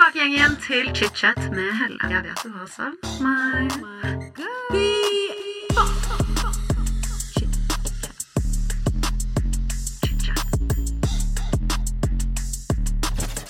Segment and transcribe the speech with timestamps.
[0.00, 1.98] tilbake igjen, til chit-chat med Helle.
[2.08, 3.68] Jeg vet du har savnet meg.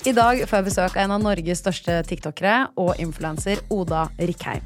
[0.01, 4.65] I dag får jeg besøk av en av Norges største tiktokere og influenser, Oda Rikheim.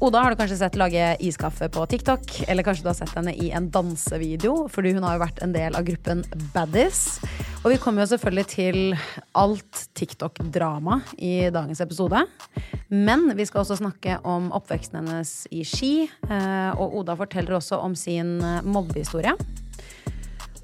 [0.00, 3.34] Oda har du kanskje sett lage iskaffe på TikTok, eller kanskje du har sett henne
[3.34, 6.22] i en dansevideo, fordi hun har jo vært en del av gruppen
[6.54, 7.18] Baddies.
[7.60, 8.76] Og vi kommer jo selvfølgelig til
[9.36, 12.22] alt TikTok-drama i dagens episode.
[12.88, 17.82] Men vi skal også snakke om oppveksten hennes i Ski, eh, og Oda forteller også
[17.84, 19.34] om sin eh, mobbehistorie.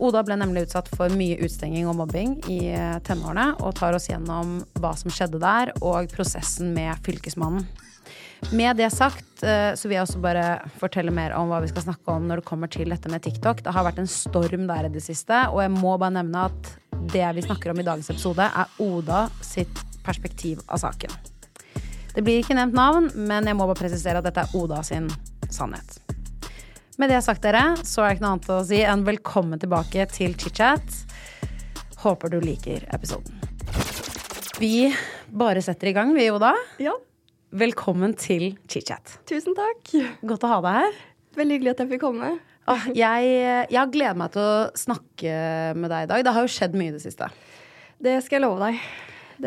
[0.01, 4.09] Oda ble nemlig utsatt for mye utstenging og mobbing i eh, tenårene, og tar oss
[4.09, 7.69] gjennom hva som skjedde der, og prosessen med Fylkesmannen.
[8.53, 10.45] Med det sagt eh, så vil jeg også bare
[10.79, 13.63] fortelle mer om hva vi skal snakke om når det kommer til dette med TikTok.
[13.65, 16.75] Det har vært en storm der i det siste, og jeg må bare nevne at
[17.13, 21.13] det vi snakker om i dagens episode, er Oda sitt perspektiv av saken.
[22.15, 25.11] Det blir ikke nevnt navn, men jeg må bare presisere at dette er Oda sin
[25.53, 25.99] sannhet.
[26.97, 30.07] Med det sagt, dere, så er det ikke noe annet å si enn velkommen tilbake
[30.15, 31.03] til chit-chat.
[32.01, 33.37] Håper du liker episoden.
[34.57, 34.89] Vi
[35.29, 36.55] bare setter i gang, vi, Oda.
[36.81, 36.95] Ja,
[37.57, 39.15] Velkommen til chit-chat.
[39.29, 39.93] tusen takk.
[40.29, 40.97] Godt å ha deg her.
[41.39, 42.31] Veldig hyggelig at jeg fikk komme.
[42.69, 43.31] Åh, jeg,
[43.71, 45.37] jeg har gledet meg til å snakke
[45.79, 46.25] med deg i dag.
[46.27, 47.29] Det har jo skjedd mye i det siste.
[48.03, 48.83] Det skal jeg love deg.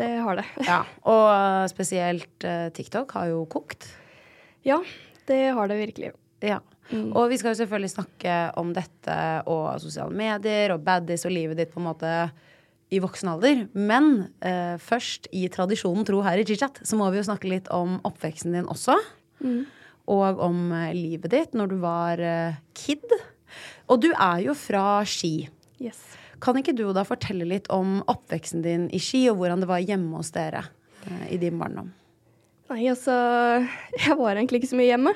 [0.00, 0.46] Det har det.
[0.66, 0.80] Ja,
[1.12, 3.86] Og spesielt eh, TikTok har jo kokt.
[4.66, 4.80] Ja,
[5.30, 6.10] det har det virkelig.
[6.42, 6.58] Ja.
[6.90, 11.60] Og vi skal jo selvfølgelig snakke om dette og sosiale medier og baddies og livet
[11.62, 12.14] ditt på en måte
[12.90, 13.64] i voksen alder.
[13.72, 17.70] Men eh, først, i tradisjonen tro her i Chichat, så må vi jo snakke litt
[17.74, 18.96] om oppveksten din også.
[20.10, 23.06] Og om eh, livet ditt når du var eh, kid.
[23.90, 25.48] Og du er jo fra Ski.
[25.82, 26.02] Yes.
[26.40, 29.84] Kan ikke du da fortelle litt om oppveksten din i Ski, og hvordan det var
[29.84, 30.64] hjemme hos dere
[31.06, 31.92] eh, i din barndom?
[32.70, 33.14] Nei, altså
[33.98, 35.12] Jeg var egentlig ikke så mye hjemme.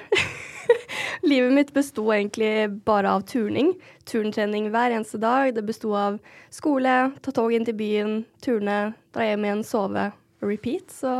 [1.30, 2.50] Livet mitt besto egentlig
[2.86, 3.70] bare av turning.
[4.10, 5.52] Turntrening hver eneste dag.
[5.54, 6.18] Det besto av
[6.52, 8.78] skole, ta tog inn til byen, turne,
[9.14, 10.08] dra hjem igjen, sove
[10.42, 10.90] repeat.
[10.90, 11.14] Så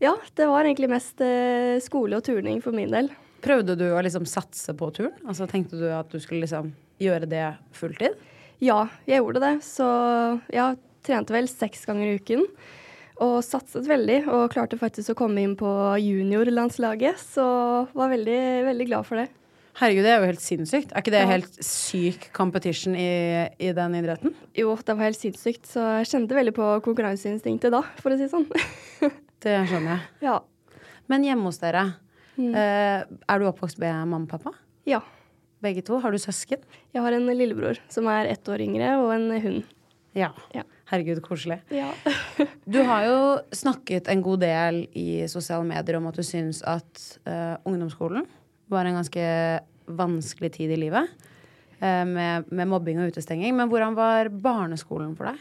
[0.00, 3.12] ja, det var egentlig mest eh, skole og turning for min del.
[3.44, 5.12] Prøvde du å liksom satse på turn?
[5.26, 6.72] Altså Tenkte du at du skulle liksom
[7.02, 8.16] gjøre det fulltid?
[8.62, 9.56] Ja, jeg gjorde det.
[9.66, 9.86] Så
[10.54, 12.48] jeg trente vel seks ganger i uken.
[13.20, 15.68] Og satset veldig, og klarte faktisk å komme inn på
[16.00, 17.20] juniorlandslaget.
[17.20, 17.44] Så
[17.92, 18.40] var veldig,
[18.70, 19.28] veldig glad for det.
[19.78, 20.90] Herregud, det er jo helt sinnssykt.
[20.92, 21.28] Er ikke det Ja.
[21.30, 24.34] helt syk competition i, i den idretten?
[24.54, 28.26] Jo, det var helt sinnssykt, så jeg kjente veldig på konkurranseinstinktet da, for å si
[28.26, 28.48] det sånn.
[29.42, 30.02] Det skjønner jeg.
[30.28, 30.36] ja.
[31.10, 31.80] Men hjemme hos dere,
[32.36, 32.52] mm.
[32.54, 34.52] er du oppvokst med mamma og pappa?
[34.86, 35.00] ja.
[35.62, 36.00] Begge to?
[36.02, 36.58] Har du søsken?
[36.90, 39.60] Jeg har en lillebror som er ett år yngre, og en hund.
[40.18, 40.32] Ja.
[40.50, 40.64] Ja.
[40.92, 41.62] Herregud, koselig.
[41.72, 41.90] Ja.
[42.64, 43.20] Du har jo
[43.56, 48.26] snakket en god del i sosiale medier om at du syns at uh, ungdomsskolen
[48.70, 49.24] var en ganske
[49.90, 51.08] vanskelig tid i livet.
[51.80, 53.56] Uh, med, med mobbing og utestenging.
[53.56, 55.40] Men hvordan var barneskolen for deg?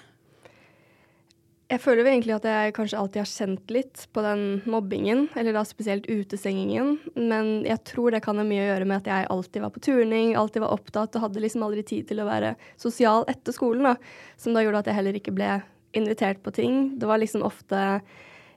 [1.72, 5.62] Jeg føler egentlig at jeg kanskje alltid har kjent litt på den mobbingen, eller da
[5.64, 9.64] spesielt utestengingen, men jeg tror det kan ha mye å gjøre med at jeg alltid
[9.64, 13.24] var på turning, alltid var opptatt og hadde liksom aldri tid til å være sosial
[13.32, 13.94] etter skolen, da,
[14.36, 15.54] som da gjorde at jeg heller ikke ble
[15.96, 16.82] invitert på ting.
[17.00, 17.80] Det var liksom ofte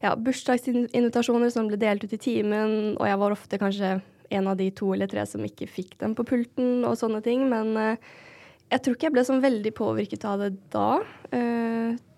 [0.03, 3.93] ja, bursdagsinvitasjoner som ble delt ut i timen, og jeg var ofte kanskje
[4.35, 7.47] en av de to eller tre som ikke fikk dem på pulten og sånne ting,
[7.53, 8.11] men eh,
[8.75, 10.89] jeg tror ikke jeg ble sånn veldig påvirket av det da.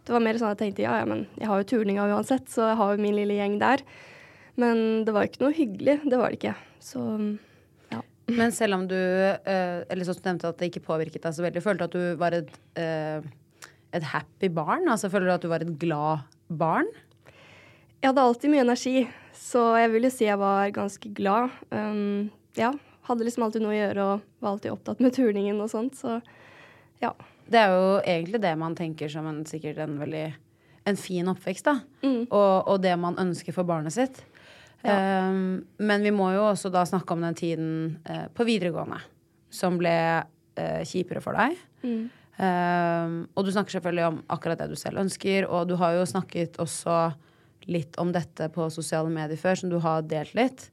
[0.06, 2.46] Det var mer sånn at jeg tenkte ja, ja, men jeg har jo turninga uansett,
[2.52, 3.82] så jeg har jo min lille gjeng der.
[4.60, 5.98] Men det var ikke noe hyggelig.
[6.06, 6.52] Det var det ikke.
[6.80, 7.02] Så
[7.90, 8.02] ja.
[8.30, 11.34] Men selv om du eh, Eller sånn som du nevnte at det ikke påvirket deg
[11.36, 13.26] så veldig, følte du at du var et, eh,
[13.98, 14.86] et happy barn?
[14.92, 16.88] Altså Føler du at du var et glad barn?
[18.00, 21.54] Jeg hadde alltid mye energi, så jeg vil jo si jeg var ganske glad.
[21.74, 22.70] Um, ja.
[23.08, 26.20] Hadde liksom alltid noe å gjøre og var alltid opptatt med turningen og sånt, så
[27.02, 27.12] ja.
[27.46, 30.26] Det er jo egentlig det man tenker som en, sikkert en veldig
[30.86, 31.80] en fin oppvekst, da.
[32.06, 32.26] Mm.
[32.30, 34.22] Og, og det man ønsker for barnet sitt.
[34.86, 37.70] Um, men vi må jo også da snakke om den tiden
[38.06, 39.00] uh, på videregående
[39.50, 41.56] som ble uh, kjipere for deg.
[41.82, 42.04] Mm.
[42.36, 46.06] Um, og du snakker selvfølgelig om akkurat det du selv ønsker, og du har jo
[46.06, 46.98] snakket også
[47.66, 50.68] litt om dette på sosiale medier før, som du har delt litt.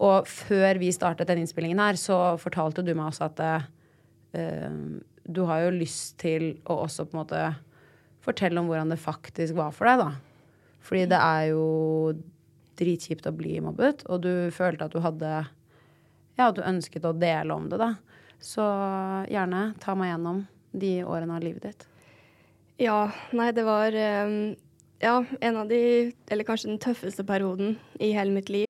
[0.00, 4.70] Og før vi startet den innspillingen her, så fortalte du meg også at eh,
[5.32, 7.42] du har jo lyst til å også på en måte
[8.24, 10.10] fortelle om hvordan det faktisk var for deg, da.
[10.84, 11.64] Fordi det er jo
[12.80, 15.32] dritkjipt å bli mobbet, og du følte at du hadde
[16.38, 17.94] Ja, at du ønsket å dele om det, da.
[18.40, 18.64] Så
[19.28, 21.86] gjerne ta meg gjennom de årene av livet ditt.
[22.80, 24.54] Ja, nei, det var um,
[25.04, 25.82] ja, en av de,
[26.32, 28.69] eller kanskje den tøffeste perioden i hele mitt liv.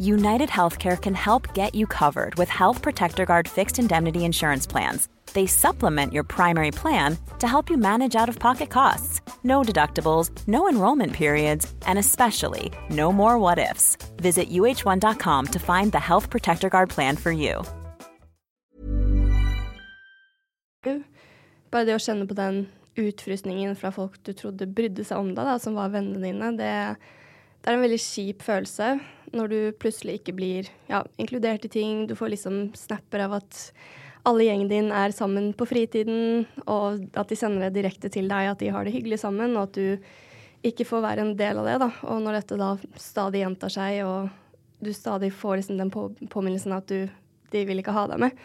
[0.00, 5.08] United Healthcare can help get you covered with Health Protector Guard fixed indemnity insurance plans.
[5.34, 9.20] They supplement your primary plan to help you manage out of pocket costs.
[9.44, 13.98] No deductibles, no enrollment periods, and especially no more what ifs.
[14.16, 17.62] Visit uh1.com to find the Health Protector Guard plan for you.
[21.70, 25.58] Bare det å kjenne på den utfrysningen fra folk du trodde brydde seg om da,
[25.60, 28.94] som var dine, det, det er en veldig kjip følelse
[29.36, 32.06] når du plutselig ikke blir ja, inkludert i ting.
[32.10, 33.60] Du får liksom snapper av at
[34.28, 38.50] alle gjengen din er sammen på fritiden, og at de sender det direkte til deg,
[38.52, 41.68] at de har det hyggelig sammen, og at du ikke får være en del av
[41.70, 41.78] det.
[41.80, 41.90] da.
[42.12, 46.76] Og når dette da stadig gjentar seg, og du stadig får liksom den på påminnelsen
[46.76, 47.08] at du,
[47.52, 48.36] de vil ikke ha deg med,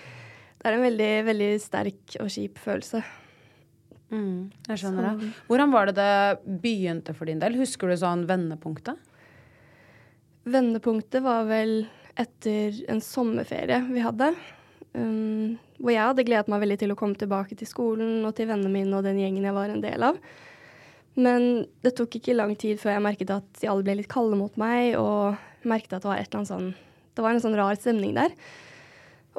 [0.61, 3.03] det er en veldig, veldig sterk og kjip følelse.
[4.13, 5.29] Mm, jeg skjønner det.
[5.49, 7.57] Hvordan var det det begynte for din del?
[7.59, 8.97] Husker du sånn vendepunktet?
[10.45, 14.31] Vendepunktet var vel etter en sommerferie vi hadde.
[14.95, 18.47] Um, hvor jeg hadde gledet meg veldig til å komme tilbake til skolen og til
[18.47, 20.19] vennene mine og den gjengen jeg var en del av.
[21.15, 24.37] Men det tok ikke lang tid før jeg merket at de alle ble litt kalde
[24.39, 25.35] mot meg, og
[25.67, 26.71] merket at det var et eller annet sånn
[27.15, 28.33] Det var en sånn rar stemning der.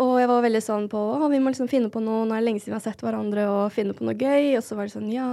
[0.01, 2.43] Og jeg var veldig sånn på å, vi må liksom finne på noe, nå er
[2.43, 4.57] det lenge siden vi har sett hverandre, og finne på noe gøy.
[4.59, 5.29] Og så var det sånn ja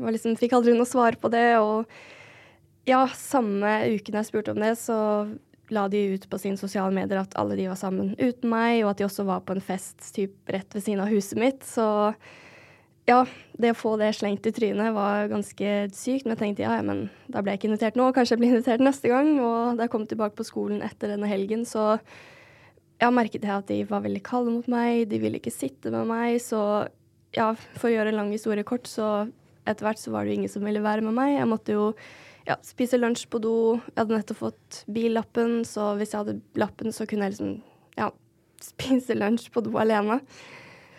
[0.00, 1.48] liksom, Fikk aldri noe svar på det.
[1.60, 1.84] Og
[2.86, 4.96] ja, samme uken jeg spurte om det, så
[5.74, 8.92] la de ut på sine sosiale medier at alle de var sammen uten meg, og
[8.92, 11.66] at de også var på en fest typ rett ved siden av huset mitt.
[11.66, 11.86] Så
[13.06, 13.20] ja,
[13.58, 16.26] det å få det slengt i trynet var ganske sykt.
[16.26, 18.54] Men jeg tenkte ja, ja, men da ble jeg ikke invitert nå, kanskje jeg blir
[18.54, 19.32] invitert neste gang.
[19.38, 21.96] Og da jeg kom tilbake på skolen etter denne helgen, så
[23.02, 25.08] ja, merket jeg at de var veldig kalde mot meg.
[25.10, 26.38] De ville ikke sitte med meg.
[26.42, 26.60] Så
[27.36, 29.28] ja, for å gjøre en lang historie kort, så
[29.66, 31.34] etter hvert så var det jo ingen som ville være med meg.
[31.36, 31.88] Jeg måtte jo
[32.46, 33.54] ja, spise lunsj på do.
[33.90, 37.56] Jeg hadde nettopp fått billappen, så hvis jeg hadde lappen, så kunne jeg liksom
[37.98, 38.10] ja,
[38.62, 40.20] spise lunsj på do alene.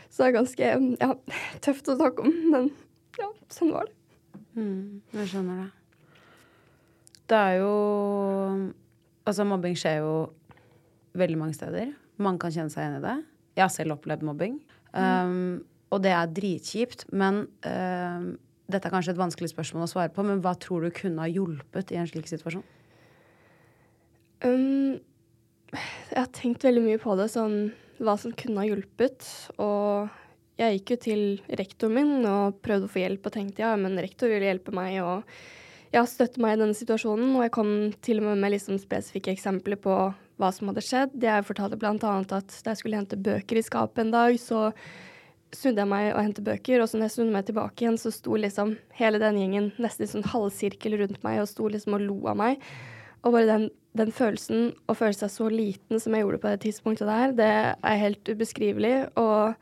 [0.10, 1.14] Så det er ganske ja,
[1.64, 2.70] tøft å snakke om, men
[3.20, 3.96] ja, sånn var det.
[4.58, 5.72] Mm, jeg skjønner det.
[7.28, 7.72] Det er jo
[9.28, 10.12] Altså, mobbing skjer jo
[11.20, 11.90] veldig mange steder.
[12.24, 13.16] Mange kan kjenne seg igjen i det.
[13.58, 14.54] Jeg har selv opplevd mobbing.
[14.96, 17.04] Um, og det er dritkjipt.
[17.12, 18.30] Men um,
[18.68, 21.32] dette er kanskje et vanskelig spørsmål å svare på, men hva tror du kunne ha
[21.32, 22.66] hjulpet i en slik situasjon?
[24.44, 25.00] Um,
[25.74, 27.58] jeg har tenkt veldig mye på det, sånn
[28.04, 29.26] hva som kunne ha hjulpet.
[29.64, 30.12] Og
[30.60, 31.24] jeg gikk jo til
[31.60, 35.00] rektoren min og prøvde å få hjelp og tenkte ja, men rektor vil hjelpe meg
[35.04, 35.26] og
[35.94, 37.36] ja, støtte meg i denne situasjonen.
[37.38, 37.74] Og jeg kom
[38.06, 39.98] til og med med liksom spesifikke eksempler på
[40.38, 41.18] hva som hadde skjedd.
[41.24, 41.94] Jeg fortalte bl.a.
[41.96, 44.68] at da jeg skulle hente bøker i skapet en dag, så
[45.56, 48.12] snudde jeg meg og hentet bøker, og så når jeg snudde meg tilbake igjen, så
[48.14, 52.04] sto liksom hele den gjengen nesten i sånn halvsirkel rundt meg og sto liksom og
[52.04, 52.64] lo av meg.
[53.24, 53.66] Og bare den,
[53.98, 57.52] den følelsen, å føle seg så liten som jeg gjorde på det tidspunktet der, det
[57.76, 58.96] er helt ubeskrivelig.
[59.20, 59.56] Og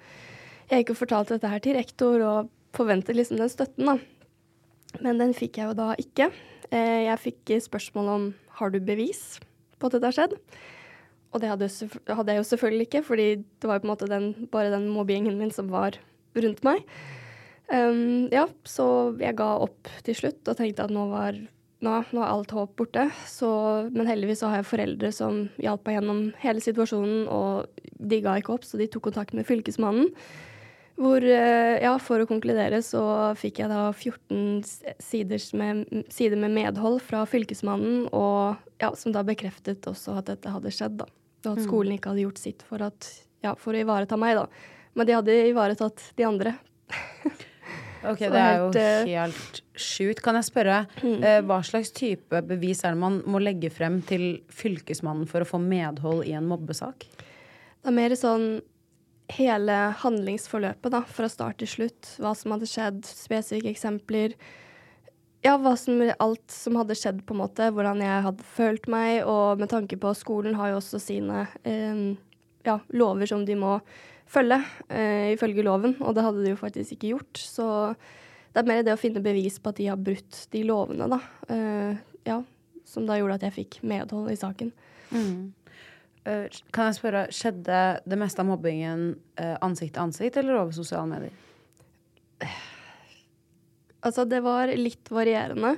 [0.71, 3.97] jeg gikk og fortalte dette her til rektor og forventet liksom den støtten, da.
[5.03, 6.29] Men den fikk jeg jo da ikke.
[6.71, 9.37] Eh, jeg fikk spørsmål om har du bevis
[9.79, 10.37] på at dette har skjedd.
[11.35, 14.29] Og det hadde, jeg jo selvfølgelig ikke, fordi det var jo på en måte den,
[14.53, 15.99] bare den mobbegjengen min som var
[16.35, 16.85] rundt meg.
[17.67, 18.87] Um, ja, så
[19.19, 21.37] jeg ga opp til slutt og tenkte at nå var
[21.85, 23.07] nå, nå er alt håp borte.
[23.29, 23.49] Så,
[23.91, 28.35] men heldigvis så har jeg foreldre som hjalp meg gjennom hele situasjonen og de ga
[28.39, 30.11] ikke opp, så de tok kontakt med Fylkesmannen.
[30.95, 33.01] Hvor, eh, ja, for å konkludere så
[33.35, 34.61] fikk jeg da 14
[35.03, 40.53] sider med, sider med medhold fra Fylkesmannen, og ja, som da bekreftet også at dette
[40.53, 41.09] hadde skjedd, da.
[41.49, 43.09] Og at skolen ikke hadde gjort sitt for, at,
[43.45, 44.47] ja, for å ivareta meg, da.
[44.95, 46.55] Men de hadde ivaretatt de andre.
[48.05, 50.21] Ok, Det er jo helt, eh, sjukt.
[50.21, 50.83] Kan jeg spørre,
[51.25, 55.49] eh, hva slags type bevis er det man må legge frem til Fylkesmannen for å
[55.49, 57.07] få medhold i en mobbesak?
[57.09, 58.61] Det er mer sånn
[59.33, 62.11] hele handlingsforløpet, da, fra start til slutt.
[62.21, 64.35] Hva som hadde skjedd, spesifikke eksempler.
[65.45, 67.69] Ja, hva som, alt som hadde skjedd, på en måte.
[67.73, 69.19] Hvordan jeg hadde følt meg.
[69.29, 72.01] Og med tanke på skolen har jo også sine eh,
[72.65, 73.77] ja, lover som de må
[74.25, 74.57] følge,
[74.89, 75.93] eh, ifølge loven.
[76.01, 77.37] Og det hadde de jo faktisk ikke gjort.
[77.37, 77.67] Så
[78.55, 81.21] det er mer det å finne bevis på at de har brutt de lovene, da.
[81.53, 82.41] Eh, ja,
[82.89, 84.73] som da gjorde at jeg fikk medhold i saken.
[86.25, 90.73] Eh, kan jeg spørre, Skjedde det meste av mobbingen uh, ansikt til ansikt eller over
[90.73, 92.71] sosiale medier?
[94.05, 95.75] Altså, det var litt varierende.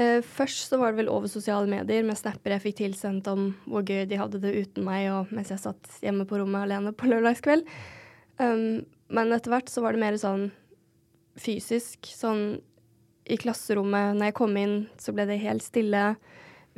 [0.00, 3.50] Eh, først så var det vel over sosiale medier med snapper jeg fikk tilsendt om
[3.66, 6.94] hvor gøy de hadde det uten meg, og mens jeg satt hjemme på rommet alene
[6.96, 7.66] på lørdagskveld.
[8.40, 10.46] Um, men etter hvert så var det mer sånn
[11.40, 12.08] fysisk.
[12.08, 12.62] Sånn
[13.30, 16.14] i klasserommet, når jeg kom inn, så ble det helt stille.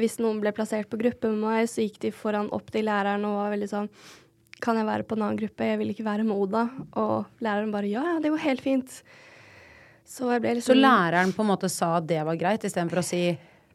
[0.00, 3.24] Hvis noen ble plassert på gruppe med meg, så gikk de foran opp til læreren
[3.28, 3.90] og var veldig sånn
[4.64, 5.66] Kan jeg være på en annen gruppe?
[5.66, 6.64] Jeg vil ikke være med Oda.
[6.98, 8.98] Og læreren bare Ja, ja, det går helt fint.
[10.04, 13.06] Så ble Så liksom læreren på en måte sa at det var greit, istedenfor å
[13.06, 13.24] si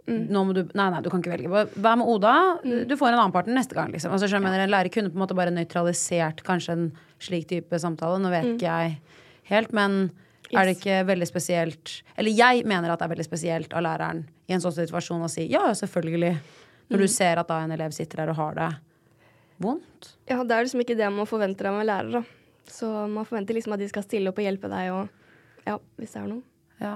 [0.09, 1.65] må du, Nei, nei, du kan ikke velge.
[1.77, 2.33] Vær med Oda.
[2.63, 3.91] Du får en annen partner neste gang.
[3.93, 4.13] Liksom.
[4.15, 6.87] Altså, mener, en lærer kunne på en måte bare nøytralisert kanskje en
[7.21, 8.17] slik type samtale.
[8.21, 8.95] Nå vet ikke jeg
[9.51, 9.99] helt, men
[10.49, 14.23] er det ikke veldig spesielt Eller jeg mener at det er veldig spesielt av læreren
[14.49, 16.33] i en sånn situasjon å si ja, ja, selvfølgelig.
[16.89, 18.69] Når du ser at da en elev sitter der og har det
[19.61, 20.15] vondt.
[20.25, 22.23] Ja, det er liksom ikke det man forventer av en lærer, da.
[22.69, 25.18] Så man forventer liksom at de skal stille opp og hjelpe deg og
[25.69, 26.41] Ja, hvis det er noe.
[26.81, 26.95] Ja,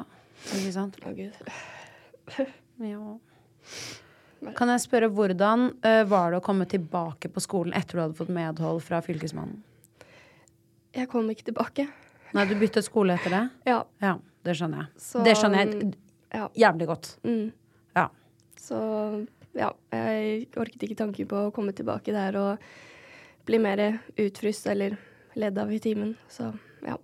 [0.49, 0.99] ikke sant?
[1.05, 1.39] Å, gud.
[2.83, 2.97] Ja.
[4.57, 8.17] Kan jeg spørre, hvordan uh, var det å komme tilbake på skolen etter du hadde
[8.17, 9.59] fått medhold fra Fylkesmannen?
[10.97, 11.85] Jeg kom ikke tilbake.
[12.33, 13.43] Nei, du byttet skole etter det?
[13.71, 13.77] Ja.
[14.03, 15.03] Ja, det skjønner jeg.
[15.05, 15.93] Så, det skjønner jeg
[16.33, 16.47] Ja.
[16.65, 17.11] jævlig godt.
[17.23, 17.53] Mm.
[17.95, 18.07] Ja.
[18.59, 18.79] Så
[19.53, 22.67] ja, jeg orket ikke tanken på å komme tilbake der og
[23.45, 23.83] bli mer
[24.17, 24.97] utfryst eller
[25.37, 26.17] ledd av i timen.
[26.31, 26.49] Så
[26.81, 26.97] ja.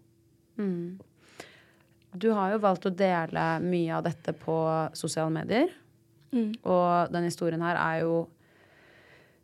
[2.19, 4.57] Du har jo valgt å dele mye av dette på
[4.97, 5.71] sosiale medier.
[6.35, 6.51] Mm.
[6.67, 8.17] Og den historien her er jo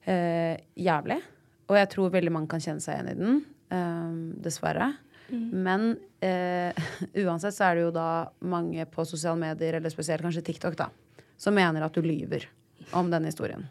[0.05, 1.22] eh, jævlig.
[1.70, 3.41] Og jeg tror veldig mange kan kjenne seg igjen i den.
[3.74, 4.13] eh,
[4.46, 4.91] dessverre.
[5.32, 6.86] Men eh,
[7.25, 8.10] uansett så er det jo da
[8.46, 10.89] mange på sosiale medier, eller spesielt kanskje TikTok, da,
[11.38, 12.46] som mener at du lyver
[12.94, 13.65] om denne historien.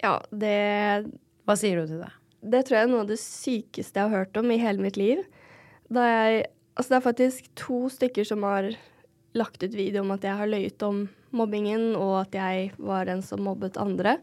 [0.00, 1.06] Ja, det
[1.48, 2.10] Hva sier du til det?
[2.40, 4.96] Det tror jeg er noe av det sykeste jeg har hørt om i hele mitt
[5.00, 5.20] liv.
[5.92, 6.46] Da jeg
[6.80, 8.70] Altså, det er faktisk to stykker som har
[9.36, 11.02] lagt ut video om at jeg har løyet om
[11.36, 14.14] mobbingen, og at jeg var den som mobbet andre.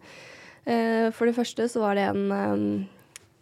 [0.66, 2.66] Eh, for det første så var det en, um,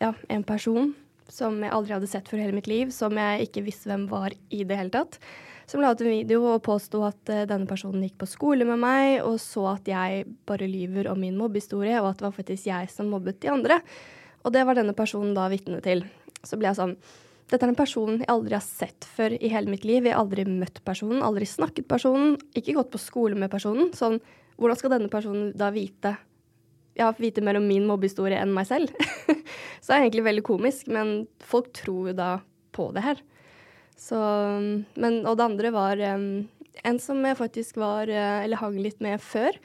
[0.03, 0.91] ja, en person
[1.31, 4.35] som jeg aldri hadde sett før hele mitt liv, som jeg ikke visste hvem var
[4.51, 5.15] i det hele tatt.
[5.63, 8.83] Som la ut en video og påsto at uh, denne personen gikk på skole med
[8.83, 12.67] meg, og så at jeg bare lyver om min mobbehistorie, og at det var faktisk
[12.67, 13.79] jeg som mobbet de andre.
[14.43, 16.03] Og det var denne personen da vitne til.
[16.43, 16.99] Så ble jeg sånn
[17.51, 20.05] Dette er en person jeg aldri har sett før i hele mitt liv.
[20.05, 23.91] Jeg har aldri møtt personen, aldri snakket personen, ikke gått på skole med personen.
[23.93, 24.17] Sånn,
[24.57, 26.15] hvordan skal denne personen da vite
[26.95, 28.91] ja, vite mer om min mobbehistorie enn meg selv?
[29.81, 32.29] så det er egentlig veldig komisk, men folk tror jo da
[32.75, 33.23] på det her.
[33.95, 34.19] Så
[34.99, 36.47] Men Og det andre var um,
[36.83, 39.55] en som jeg faktisk var, uh, eller hang litt med før,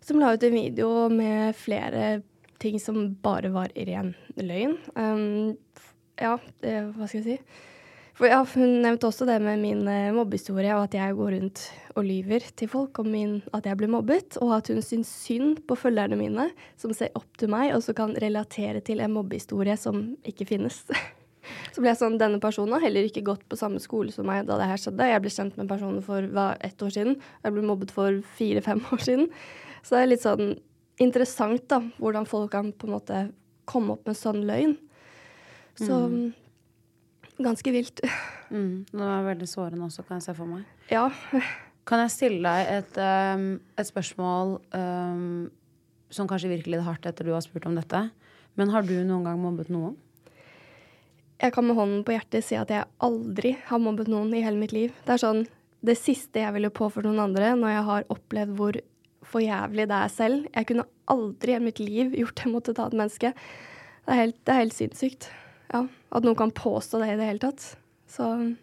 [0.00, 2.22] som la ut en video med flere
[2.58, 4.78] ting som bare var ren løgn.
[4.96, 5.54] Um,
[6.20, 7.62] ja, det, hva skal jeg si?
[8.14, 11.64] For ja, Hun nevnte også det med min uh, mobbehistorie, og at jeg går rundt
[11.98, 15.64] og lyver til folk om min, at jeg ble mobbet, og at hun syns synd
[15.66, 16.46] på følgerne mine,
[16.78, 20.84] som ser opp til meg, og som kan relatere til en mobbehistorie som ikke finnes.
[21.74, 24.46] Så ble jeg sånn, Denne personen har heller ikke gått på samme skole som meg
[24.48, 25.10] da det her skjedde.
[25.10, 27.18] Jeg ble kjent med personen for hva, ett år siden.
[27.44, 29.28] Jeg ble mobbet for fire-fem år siden.
[29.82, 30.54] Så det er litt sånn
[31.02, 33.20] interessant da, hvordan folk kan på en måte
[33.68, 34.78] komme opp med sånn løgn.
[35.78, 35.98] Så
[37.42, 38.00] ganske vilt.
[38.50, 40.66] Mm, det var veldig sårende også, kan jeg se for meg.
[40.92, 41.08] Ja.
[41.88, 45.50] Kan jeg stille deg et, um, et spørsmål um,
[46.14, 48.06] som kanskje virker litt hardt etter du har spurt om dette?
[48.54, 49.96] Men har du noen gang mobbet noen?
[51.42, 54.60] Jeg kan med hånden på hjertet si at jeg aldri har mobbet noen i hele
[54.60, 54.94] mitt liv.
[55.04, 55.42] Det er sånn
[55.84, 58.78] det siste jeg ville påført noen andre når jeg har opplevd hvor
[59.28, 60.46] for jævlig det er selv.
[60.54, 63.32] Jeg kunne aldri i mitt liv gjort det mot et annet menneske.
[64.04, 65.28] Det er helt, det er helt sinnssykt.
[65.72, 67.76] Ja, At noen kan påstå det i det hele tatt.
[68.10, 68.56] Så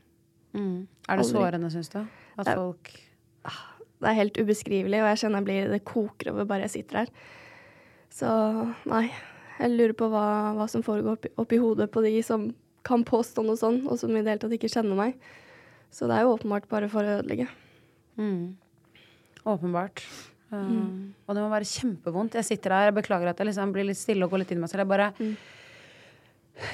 [0.53, 0.87] Mm.
[1.07, 1.31] Er det Aldri.
[1.31, 1.99] sårende, syns du?
[2.37, 2.89] At Det folk
[4.01, 6.97] det er helt ubeskrivelig, og jeg kjenner jeg blir, det koker over bare jeg sitter
[7.03, 7.09] her.
[8.09, 8.27] Så
[8.89, 9.11] nei,
[9.59, 10.23] jeg lurer på hva,
[10.57, 12.47] hva som foregår oppi, oppi hodet på de som
[12.83, 15.13] kan påstå noe sånn, og som i det hele tatt ikke kjenner meg.
[15.93, 17.47] Så det er jo åpenbart bare for å ødelegge.
[18.17, 18.55] mm.
[19.45, 20.03] Åpenbart.
[20.51, 22.33] Uh, Og det må være kjempevondt.
[22.37, 24.59] Jeg sitter her, jeg beklager at jeg liksom blir litt stille og går litt inn
[24.59, 24.83] i meg selv.
[24.83, 25.13] Jeg bare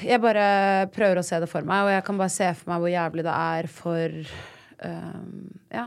[0.04, 2.82] Jeg bare prøver å se det for meg, og jeg kan bare se for meg
[2.82, 4.16] hvor jævlig det er for
[4.84, 5.34] um,
[5.72, 5.86] ja,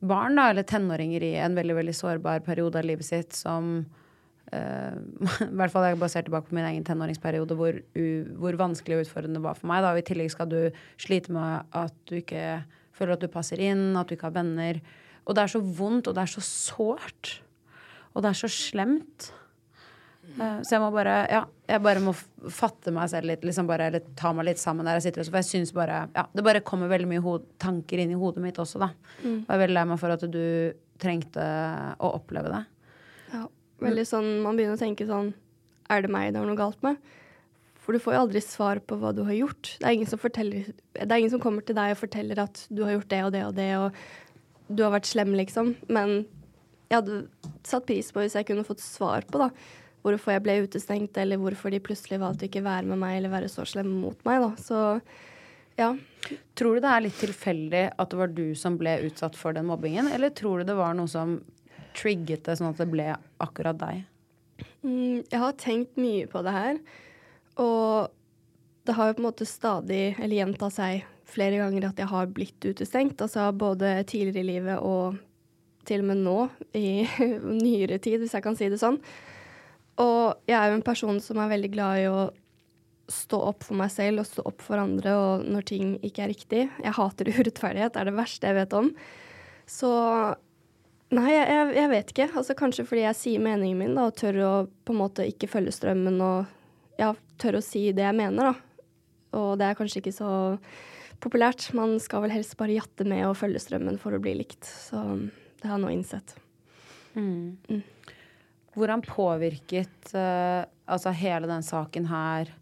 [0.00, 4.94] barn da, eller tenåringer i en veldig veldig sårbar periode av livet sitt som uh,
[5.44, 7.80] I hvert fall jeg bare ser tilbake på min egen tenåringsperiode, hvor,
[8.40, 9.84] hvor vanskelig og utfordrende det var for meg.
[9.84, 9.92] Da.
[9.92, 10.60] Og I tillegg skal du
[11.00, 12.62] slite med at du ikke
[12.96, 14.80] føler at du passer inn, at du ikke har venner.
[15.28, 17.38] Og det er så vondt, og det er så sårt.
[18.14, 19.28] Og det er så slemt.
[20.36, 22.12] Eh, Så jeg må bare ja, jeg bare må
[22.52, 25.24] fatte meg selv litt, liksom bare, eller ta meg litt sammen der jeg sitter.
[25.28, 28.58] For jeg synes bare ja, Det bare kommer veldig mye tanker inn i hodet mitt
[28.60, 28.90] også, da.
[29.24, 30.42] Og jeg er veldig lei meg for at du
[30.98, 31.46] trengte
[31.98, 32.64] å oppleve det.
[33.32, 33.46] Ja,
[33.80, 35.32] veldig sånn, Man begynner å tenke sånn
[35.88, 36.96] Er det meg det er noe galt med?
[37.78, 39.76] For du får jo aldri svar på hva du har gjort.
[39.80, 42.66] Det er ingen som, forteller, det er ingen som kommer til deg og forteller at
[42.68, 45.70] du har gjort det og det og det, og du har vært slem, liksom.
[45.88, 46.26] Men
[46.90, 47.16] jeg hadde
[47.64, 49.48] satt pris på hvis jeg kunne fått svar på da,
[50.08, 53.50] hvorfor jeg ble utestengt, eller hvorfor de plutselig valgte ikke være med meg eller være
[53.52, 54.42] så slemme mot meg.
[54.42, 54.50] da.
[54.58, 54.80] Så
[55.78, 55.92] ja.
[56.58, 59.68] Tror du det er litt tilfeldig at det var du som ble utsatt for den
[59.68, 61.38] mobbingen, eller tror du det var noe som
[61.98, 63.12] trigget det sånn at det ble
[63.42, 64.02] akkurat deg?
[64.82, 66.80] Mm, jeg har tenkt mye på det her,
[67.62, 68.10] og
[68.88, 72.30] det har jo på en måte stadig, eller gjenta seg flere ganger at jeg har
[72.32, 73.20] blitt utestengt.
[73.20, 75.18] Altså både tidligere i livet og
[75.88, 76.38] til og med nå,
[76.76, 77.04] i
[77.64, 78.98] nyere tid, hvis jeg kan si det sånn.
[80.02, 82.28] Og jeg er jo en person som er veldig glad i å
[83.08, 86.32] stå opp for meg selv og stå opp for andre og når ting ikke er
[86.32, 86.66] riktig.
[86.84, 88.92] Jeg hater urettferdighet, det er det verste jeg vet om.
[89.68, 89.94] Så
[91.08, 92.24] Nei, jeg, jeg, vet ikke.
[92.36, 94.50] Altså, kanskje fordi jeg sier meningen min da, og tør å
[94.84, 98.50] på en måte ikke følge strømmen og ja, tør å si det jeg mener.
[98.50, 98.90] da.
[99.38, 100.32] Og det er kanskje ikke så
[101.24, 101.70] populært.
[101.76, 104.68] Man skal vel helst bare jatte med og følge strømmen for å bli likt.
[104.68, 105.00] Så
[105.62, 106.36] det har jeg nå innsett.
[108.78, 112.52] Hvordan påvirket uh, altså hele den saken her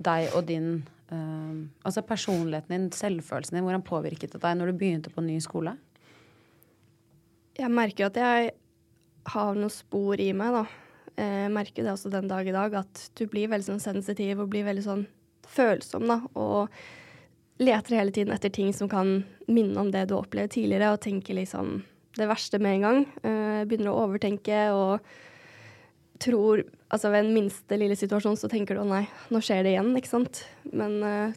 [0.00, 0.70] deg og din
[1.12, 5.36] uh, Altså personligheten din, selvfølelsen din, hvordan påvirket det deg når du begynte på ny
[5.44, 5.76] skole?
[7.60, 8.52] Jeg merker at jeg
[9.28, 10.64] har noen spor i meg, da.
[11.20, 14.40] Eh, Jeg merker det også den dag i dag, at du blir veldig sånn sensitiv
[14.40, 15.06] og blir veldig sånn
[15.50, 16.20] følsom, da.
[16.40, 16.70] Og
[17.60, 19.18] leter hele tiden etter ting som kan
[19.50, 21.82] minne om det du opplevde tidligere, og tenker liksom
[22.16, 23.02] det verste med en gang.
[23.68, 25.10] Begynner å overtenke og
[26.20, 29.76] tror Altså ved en minste lille situasjon så tenker du å nei, nå skjer det
[29.76, 30.40] igjen, ikke sant.
[30.74, 31.36] Men eh,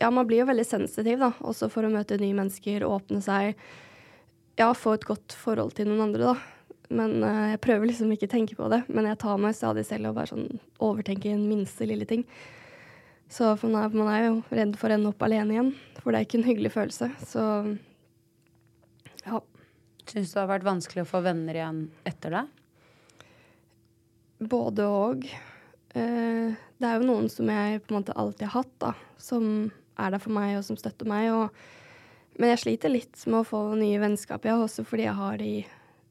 [0.00, 1.34] ja, man blir jo veldig sensitiv, da.
[1.44, 3.58] Også for å møte nye mennesker, åpne seg
[4.56, 6.72] ja, få et godt forhold til noen andre, da.
[6.96, 8.82] Men eh, jeg prøver liksom ikke å tenke på det.
[8.88, 10.48] Men jeg tar meg stadig selv og bare sånn
[10.80, 12.24] overtenker en minste lille ting.
[13.28, 15.72] Så man er, man er jo redd for å ende opp alene igjen.
[16.00, 17.10] For det er ikke en hyggelig følelse.
[17.26, 17.44] Så
[19.26, 19.42] ja.
[20.06, 22.46] Syns du det har vært vanskelig å få venner igjen etter det?
[24.38, 25.26] Både og.
[25.96, 28.92] Eh, det er jo noen som jeg på en måte alltid har hatt, da.
[29.20, 31.30] Som er der for meg, og som støtter meg.
[31.32, 35.40] Og, men jeg sliter litt med å få nye vennskap, ja, også fordi jeg har
[35.40, 35.52] de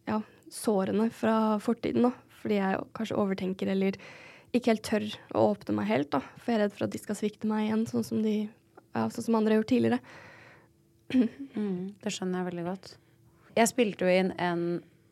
[0.10, 0.20] ja,
[0.54, 2.10] sårene fra fortiden.
[2.10, 2.14] da.
[2.42, 3.98] Fordi jeg kanskje overtenker eller
[4.56, 6.12] ikke helt tør å åpne meg helt.
[6.16, 6.22] da.
[6.40, 8.38] For jeg er redd for at de skal svikte meg igjen, sånn som, de,
[8.96, 10.02] ja, sånn som andre har gjort tidligere.
[11.56, 12.88] Mm, det skjønner jeg veldig godt.
[13.56, 14.64] Jeg spilte jo inn en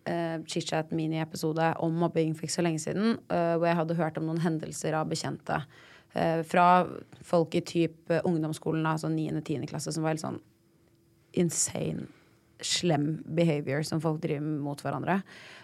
[0.10, 4.30] uh, chit-chat-miniepisode om mobbing for ikke så lenge siden, uh, hvor jeg hadde hørt om
[4.30, 5.62] noen hendelser av bekjente
[6.14, 6.86] eh, fra
[7.26, 9.68] folk i typ eh, ungdomsskolen, altså 9.-10.
[9.70, 10.42] klasse, som var helt sånn
[11.40, 12.10] insane
[12.64, 15.18] slem behavior som folk driver mot hverandre.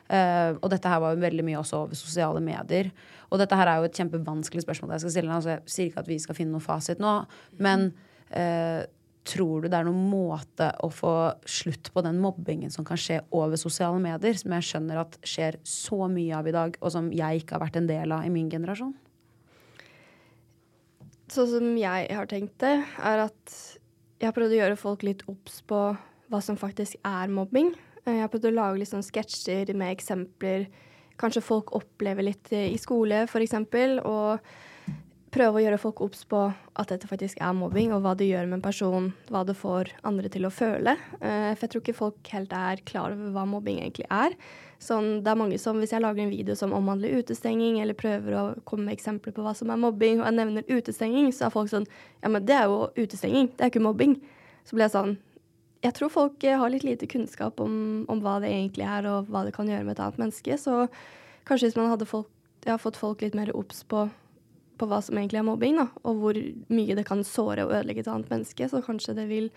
[0.09, 2.89] Uh, og dette her var jo veldig mye også over sosiale medier.
[3.29, 5.35] Og dette her er jo et kjempevanskelig spørsmål jeg skal stille.
[5.35, 7.13] Altså, jeg sier ikke at vi skal finne noe fasit nå,
[7.61, 7.91] men
[8.35, 8.81] eh,
[9.29, 11.13] tror du det er noen måte å få
[11.47, 15.59] slutt på den mobbingen som kan skje over sosiale medier, som jeg skjønner at skjer
[15.67, 18.33] så mye av i dag, og som jeg ikke har vært en del av i
[18.33, 18.95] min generasjon?
[21.29, 23.57] Sånn som jeg har tenkt det, er at
[24.19, 25.83] jeg har prøvd å gjøre folk litt obs på
[26.29, 27.71] hva som faktisk er mobbing.
[28.03, 30.67] Eh, Jeg har prøvd å lage litt sånn sketsjer med eksempler
[31.19, 33.55] kanskje folk opplever litt eh, i skole, f.eks.
[34.07, 34.51] Og
[35.33, 38.47] prøve å gjøre folk obs på at dette faktisk er mobbing, og hva det gjør
[38.47, 40.95] med en person, hva det får andre til å føle.
[41.19, 44.35] Eh, for jeg tror ikke folk helt er klar over hva mobbing egentlig er.
[44.79, 48.35] Sånn, det er mange som, Hvis jeg lager en video som omhandler utestenging, eller prøver
[48.39, 51.55] å komme med eksempler på hva som er mobbing, og jeg nevner utestenging, så er
[51.55, 51.87] folk sånn
[52.23, 54.17] Ja, men det er jo utestenging, det er ikke mobbing.
[54.63, 55.17] Så blir jeg sånn
[55.83, 59.29] Jeg tror folk eh, har litt lite kunnskap om, om hva det egentlig er, og
[59.29, 60.57] hva det kan gjøre med et annet menneske.
[60.59, 60.87] Så
[61.47, 62.31] kanskje hvis man hadde folk,
[62.67, 64.07] ja, fått folk litt mer obs på
[64.79, 66.39] på hva som egentlig er mobbing, da, og hvor
[66.71, 69.49] mye det kan såre og ødelegge et annet menneske, så kanskje det vil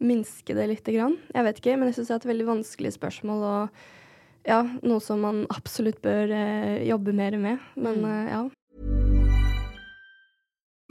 [0.00, 1.18] minske det lite grann.
[1.34, 3.82] Jeg vet ikke, men jeg syns det er et veldig vanskelig spørsmål og
[4.48, 7.66] ja, noe som man absolutt bør eh, jobbe mer med.
[7.76, 8.40] Men eh, ja.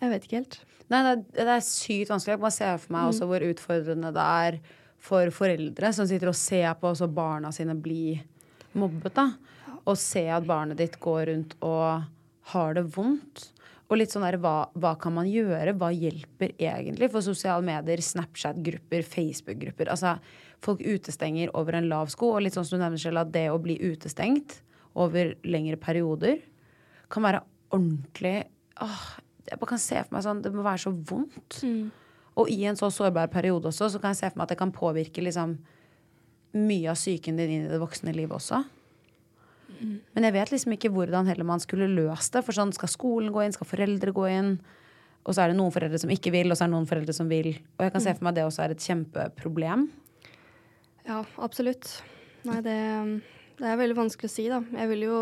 [0.00, 0.58] Jeg vet ikke helt.
[0.90, 2.34] Nei, det er, det er sykt vanskelig.
[2.34, 4.60] Jeg bare ser for meg også hvor utfordrende det er
[5.00, 8.14] for foreldre som sitter og ser på også barna sine bli
[8.78, 9.14] mobbet.
[9.16, 9.28] da.
[9.84, 12.04] Og se at barnet ditt går rundt og
[12.52, 13.50] har det vondt.
[13.90, 15.74] Og litt sånn der, hva, hva kan man gjøre?
[15.78, 17.08] Hva hjelper egentlig?
[17.10, 19.90] For sosiale medier, Snapchat-grupper, Facebook-grupper.
[19.90, 20.14] Altså,
[20.62, 22.36] folk utestenger over en lav sko.
[22.36, 24.60] Og litt sånn som du nevner selv, at det å bli utestengt
[24.94, 26.40] over lengre perioder
[27.10, 28.44] kan være ordentlig
[28.82, 29.04] åh,
[29.50, 31.60] Jeg bare kan se for meg sånn Det må være så vondt.
[32.38, 34.58] Og i en så sårbar periode også, så kan jeg se for meg at det
[34.60, 35.58] kan påvirke liksom
[36.54, 38.62] mye av psyken din inn i det voksne livet også.
[40.14, 42.42] Men jeg vet liksom ikke hvordan heller man skulle løst det.
[42.44, 44.52] For sånn, skal skolen gå inn, skal foreldre gå inn?
[45.24, 47.14] Og så er det noen foreldre som ikke vil, og så er det noen foreldre
[47.16, 47.52] som vil.
[47.78, 49.86] Og jeg kan se for meg at det også er et kjempeproblem.
[51.08, 51.90] Ja, absolutt.
[52.48, 52.76] Nei, det,
[53.60, 54.62] det er veldig vanskelig å si, da.
[54.76, 55.18] Jeg vil jo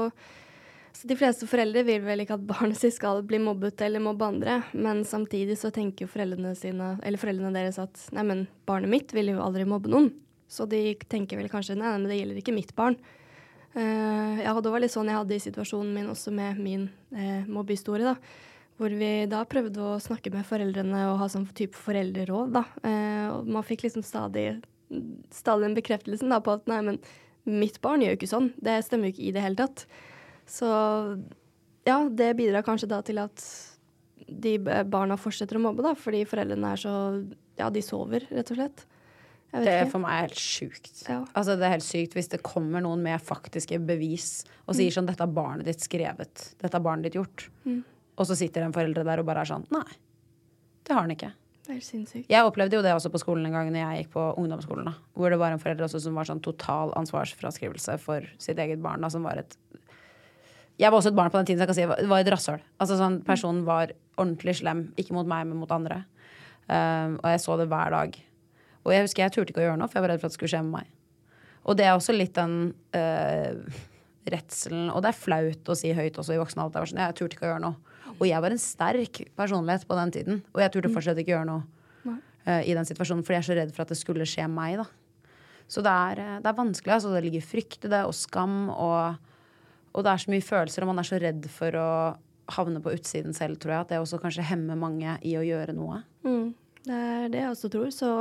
[0.98, 4.26] så De fleste foreldre vil vel ikke at barnet sitt skal bli mobbet eller mobbe
[4.32, 8.24] andre, men samtidig så tenker jo foreldrene sine, foreldrene deres at nei,
[8.66, 10.08] barnet mitt vil jo aldri mobbe noen.
[10.50, 12.96] Så de tenker vel kanskje nei, men det gjelder ikke mitt barn.
[13.76, 17.44] Uh, ja, det var litt sånn jeg hadde i situasjonen min også med min uh,
[17.46, 18.16] mobbehistorie, da.
[18.80, 22.64] Hvor vi da prøvde å snakke med foreldrene og ha sånn type foreldreråd, da.
[22.82, 24.48] Uh, og man fikk liksom stadig,
[25.34, 27.02] stadig den bekreftelsen da på at nei, men
[27.48, 28.52] mitt barn gjør jo ikke sånn.
[28.60, 29.86] Det stemmer jo ikke i det hele tatt.
[30.48, 30.68] Så
[31.88, 33.42] ja, det bidrar kanskje da til at
[34.28, 36.94] de barna fortsetter å mobbe, da, fordi foreldrene er så
[37.58, 38.84] Ja, de sover, rett og slett.
[39.48, 39.92] Det er ikke.
[39.94, 40.90] for meg helt sjukt.
[41.08, 41.22] Ja.
[41.32, 45.08] Altså, det er helt sykt hvis det kommer noen med faktiske bevis og sier sånn
[45.08, 46.52] 'Dette har barnet ditt skrevet.
[46.60, 47.48] Dette har barnet ditt gjort'.
[48.18, 49.88] Og så sitter en foreldre der og bare er sånn Nei.
[50.84, 51.32] Det har han ikke.
[52.30, 54.88] Jeg opplevde jo det også på skolen en gang når jeg gikk på ungdomsskolen.
[54.88, 58.80] da, Hvor det var en forelder også som var sånn total ansvarsfraskrivelse for sitt eget
[58.84, 59.04] barn.
[59.04, 59.56] da, som var et...
[60.78, 62.30] Jeg var også et barn på den tiden, så jeg kan si det var et
[62.32, 62.62] rasshøl.
[62.78, 64.86] Altså sånn, Personen var ordentlig slem.
[64.96, 66.04] Ikke mot meg, men mot andre.
[66.68, 68.16] Um, og jeg så det hver dag.
[68.86, 70.34] Og jeg husker jeg turte ikke å gjøre noe, for jeg var redd for at
[70.34, 70.92] det skulle skje med meg.
[71.68, 73.80] Og det er også litt den uh,
[74.28, 76.88] redselen Og det er flaut å si høyt også i voksen alder.
[76.88, 77.97] Sånn, Jeg turte ikke å gjøre noe.
[78.18, 80.40] Og jeg var en sterk personlighet på den tiden.
[80.54, 81.64] Og jeg turte fortsatt ikke gjøre noe
[82.48, 84.80] uh, i den situasjonen, fordi jeg er så redd for at det skulle skje meg.
[84.82, 84.86] da.
[85.68, 86.94] Så det er, uh, det er vanskelig.
[86.96, 89.18] altså Det ligger frykt i det, og skam, og,
[89.92, 91.90] og det er så mye følelser, og man er så redd for å
[92.56, 95.74] havne på utsiden selv, tror jeg, at det også kanskje hemmer mange i å gjøre
[95.76, 96.00] noe.
[96.24, 96.54] Mm,
[96.86, 97.90] det er det jeg også tror.
[97.92, 98.12] Så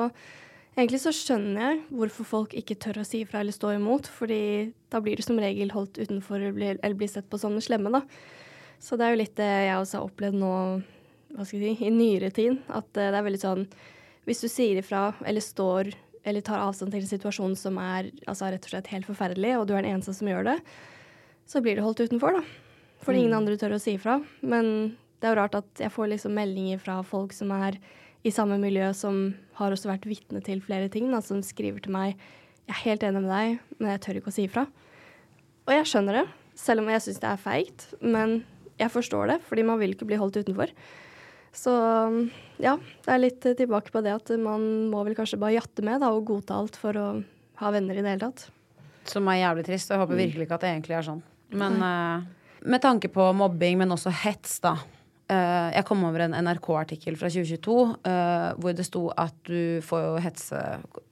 [0.75, 4.41] egentlig så skjønner jeg hvorfor folk ikke tør å si ifra eller stå imot, fordi
[4.91, 7.63] da blir du som regel holdt utenfor eller blir, eller blir sett på som den
[7.63, 8.03] slemme, da.
[8.79, 10.51] Så det er jo litt det jeg også har opplevd nå
[11.35, 12.59] hva skal jeg si, i nyere tid.
[12.71, 13.63] At eh, det er veldig sånn
[14.27, 15.93] Hvis du sier ifra eller står
[16.27, 19.67] eller tar avstand til en situasjon som er altså, rett og slett helt forferdelig, og
[19.67, 20.55] du er den eneste som gjør det,
[21.47, 22.41] så blir du holdt utenfor, da.
[23.05, 24.17] Fordi ingen andre tør å si ifra.
[24.43, 27.77] Men det er jo rart at jeg får liksom meldinger fra folk som er
[28.27, 29.21] i samme miljø, som
[29.61, 32.19] har også vært vitne til flere ting, da, som skriver til meg
[32.67, 34.65] jeg er helt enig med deg, men jeg tør ikke å si ifra.
[35.67, 36.23] Og jeg skjønner det,
[36.59, 37.85] selv om jeg syns det er feigt.
[38.03, 38.41] Men
[38.77, 40.73] jeg forstår det, fordi man vil ikke bli holdt utenfor.
[41.57, 41.73] Så
[42.61, 46.03] ja, det er litt tilbake på det at man må vel kanskje bare jatte med
[46.03, 47.07] da, og godta alt for å
[47.61, 48.47] ha venner i det hele tatt.
[49.07, 49.89] Som er jævlig trist.
[49.89, 51.23] og Jeg håper virkelig ikke at det egentlig er sånn.
[51.57, 52.27] Men uh,
[52.67, 54.75] med tanke på mobbing, men også hets, da.
[55.31, 60.05] Uh, jeg kom over en NRK-artikkel fra 2022 uh, hvor det sto at du får
[60.05, 60.61] jo hetse,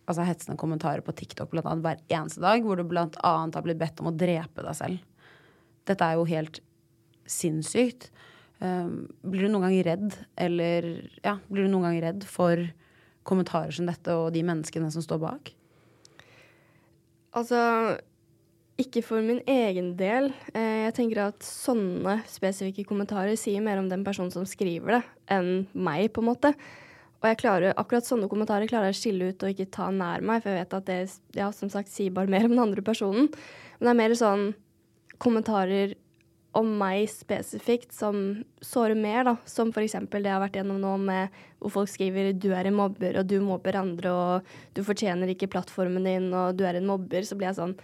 [0.05, 3.65] altså hetsende kommentarer på TikTok blant annet hver eneste dag, hvor du blant annet har
[3.65, 5.01] blitt bedt om å drepe deg selv.
[5.89, 6.61] Dette er jo helt
[7.29, 8.09] sinnssykt.
[8.63, 10.87] Um, blir du noen gang redd, eller
[11.25, 12.61] ja, blir du noen gang redd for
[13.27, 15.51] kommentarer som dette og de menneskene som står bak?
[17.35, 17.59] Altså
[18.79, 20.31] ikke for min egen del.
[20.51, 25.03] Eh, jeg tenker at sånne spesifikke kommentarer sier mer om den personen som skriver det,
[25.31, 26.51] enn meg, på en måte.
[27.23, 30.43] Og klarer, akkurat sånne kommentarer klarer jeg å skille ut og ikke ta nær meg,
[30.43, 30.99] for jeg vet at det
[31.39, 33.31] ja, som sagt sier bare mer om den andre personen.
[33.79, 34.43] Men det er mer sånn
[35.23, 35.95] kommentarer
[36.55, 39.35] om meg spesifikt som sårer mer, da.
[39.49, 42.77] Som eksempel det jeg har vært gjennom nå med hvor folk skriver 'du er en
[42.77, 46.87] mobber', og 'du mobber andre', og 'du fortjener ikke plattformen din', og 'du er en
[46.87, 47.75] mobber', så blir jeg sånn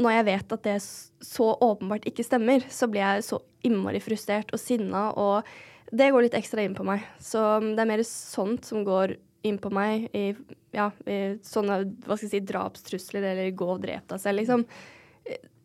[0.00, 4.50] Når jeg vet at det så åpenbart ikke stemmer, så blir jeg så innmari frustrert
[4.52, 5.44] og sinna, og
[5.92, 7.04] det går litt ekstra inn på meg.
[7.20, 10.34] Så det er mer sånt som går inn på meg i,
[10.72, 14.66] ja, i sånne hva skal jeg si, drapstrusler eller 'gå og drep deg selv', liksom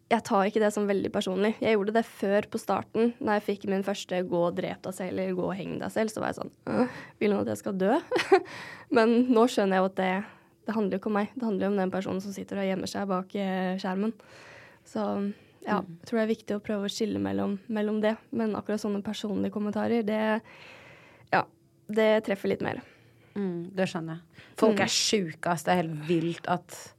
[0.07, 1.51] jeg tar ikke det som veldig personlig.
[1.59, 4.93] Jeg gjorde det før på starten, da jeg fikk min første 'gå og drep deg
[4.93, 6.13] selv' eller 'gå og heng deg selv'.
[6.13, 6.89] Så var jeg sånn
[7.19, 7.99] Vil hun at jeg skal dø?
[8.95, 10.25] Men nå skjønner jeg jo at det,
[10.65, 11.27] det handler jo ikke om meg.
[11.35, 13.27] Det handler jo om den personen som sitter og gjemmer seg bak
[13.83, 14.13] skjermen.
[14.87, 15.33] Så
[15.67, 18.15] ja, jeg tror det er viktig å prøve å skille mellom, mellom det.
[18.31, 20.41] Men akkurat sånne personlige kommentarer, det
[21.33, 21.43] Ja,
[21.91, 22.79] det treffer litt mer.
[23.35, 24.45] Mm, det skjønner jeg.
[24.57, 25.67] Folk er sjuke, ass.
[25.67, 26.95] Det er helt vilt at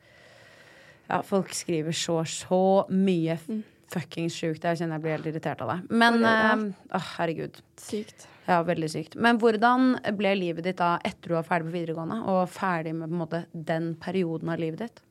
[1.08, 3.60] ja, folk skriver så, så mye mm.
[3.92, 4.64] fuckings sjukt.
[4.64, 5.78] Jeg kjenner jeg blir helt irritert av det.
[5.90, 7.60] Men uh, herregud.
[7.80, 8.28] Sykt.
[8.48, 9.18] Ja, veldig sykt.
[9.20, 13.10] Men hvordan ble livet ditt da etter du var ferdig på videregående, og ferdig med
[13.10, 15.02] på en måte den perioden av livet ditt?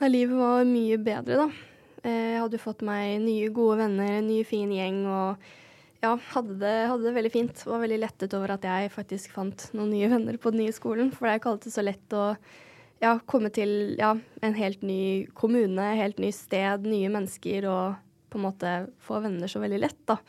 [0.00, 1.70] Nei, livet var mye bedre, da.
[2.00, 5.50] Eh, jeg hadde fått meg nye, gode venner, en ny, fin gjeng og
[6.00, 7.64] ja, hadde det, hadde det veldig fint.
[7.68, 11.10] Var veldig lettet over at jeg faktisk fant noen nye venner på den nye skolen.
[11.12, 12.24] For det er ikke alltid så lett å
[13.00, 18.38] ja, komme til ja, en helt ny kommune, helt ny sted, nye mennesker, og på
[18.38, 20.20] en måte få venner så veldig lett, da.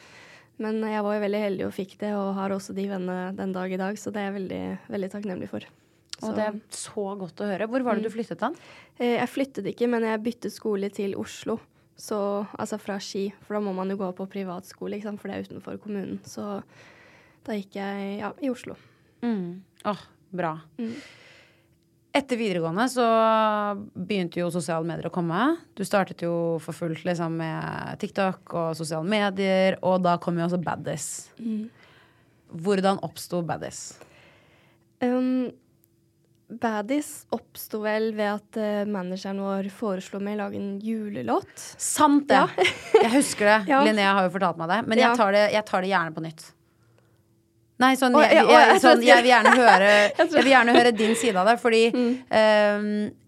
[0.62, 3.54] Men jeg var jo veldig heldig og fikk det, og har også de vennene den
[3.56, 5.66] dag i dag, så det er jeg veldig, veldig takknemlig for.
[6.22, 6.30] Så.
[6.30, 7.68] Og det er så godt å høre.
[7.72, 8.52] Hvor var det du flyttet da?
[9.02, 11.58] Jeg flyttet ikke, men jeg byttet skole til Oslo.
[11.98, 12.18] Så,
[12.58, 15.22] altså fra Ski, for da må man jo gå på privatskole, ikke sant?
[15.22, 16.22] for det er utenfor kommunen.
[16.26, 16.46] Så
[17.46, 18.78] da gikk jeg ja, i Oslo.
[19.26, 19.62] Mm.
[19.82, 20.06] Åh, oh,
[20.38, 20.56] bra.
[20.78, 20.94] Mm.
[22.12, 23.06] Etter videregående så
[23.96, 25.46] begynte jo sosiale medier å komme.
[25.80, 30.44] Du startet jo for fullt liksom, med TikTok og sosiale medier, og da kom jo
[30.50, 31.08] også Baddies.
[31.40, 31.70] Mm.
[32.66, 33.80] Hvordan oppsto Baddies?
[35.00, 35.48] Um,
[36.52, 41.54] Baddies oppsto vel ved at uh, manageren vår foreslo meg å lage en julelåt.
[41.80, 42.42] Sant det!
[42.44, 42.72] Ja.
[43.06, 43.60] jeg husker det.
[43.72, 43.86] ja.
[43.88, 44.82] Linnea har jo fortalt meg det.
[44.92, 46.52] Men jeg tar det, jeg tar det gjerne på nytt.
[47.82, 51.14] Nei, sånn, jeg, jeg, jeg, sånn, jeg, vil gjerne høre, jeg vil gjerne høre din
[51.18, 51.58] side av det.
[51.62, 52.10] Fordi mm.
[52.30, 52.88] uh,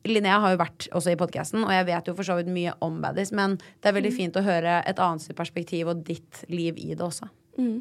[0.09, 2.75] Linnea har jo vært også i podkasten, og jeg vet jo for så vidt mye
[2.85, 4.17] om baddies, men det er veldig mm.
[4.19, 7.29] fint å høre et annet perspektiv og ditt liv i det også.
[7.57, 7.79] Mm.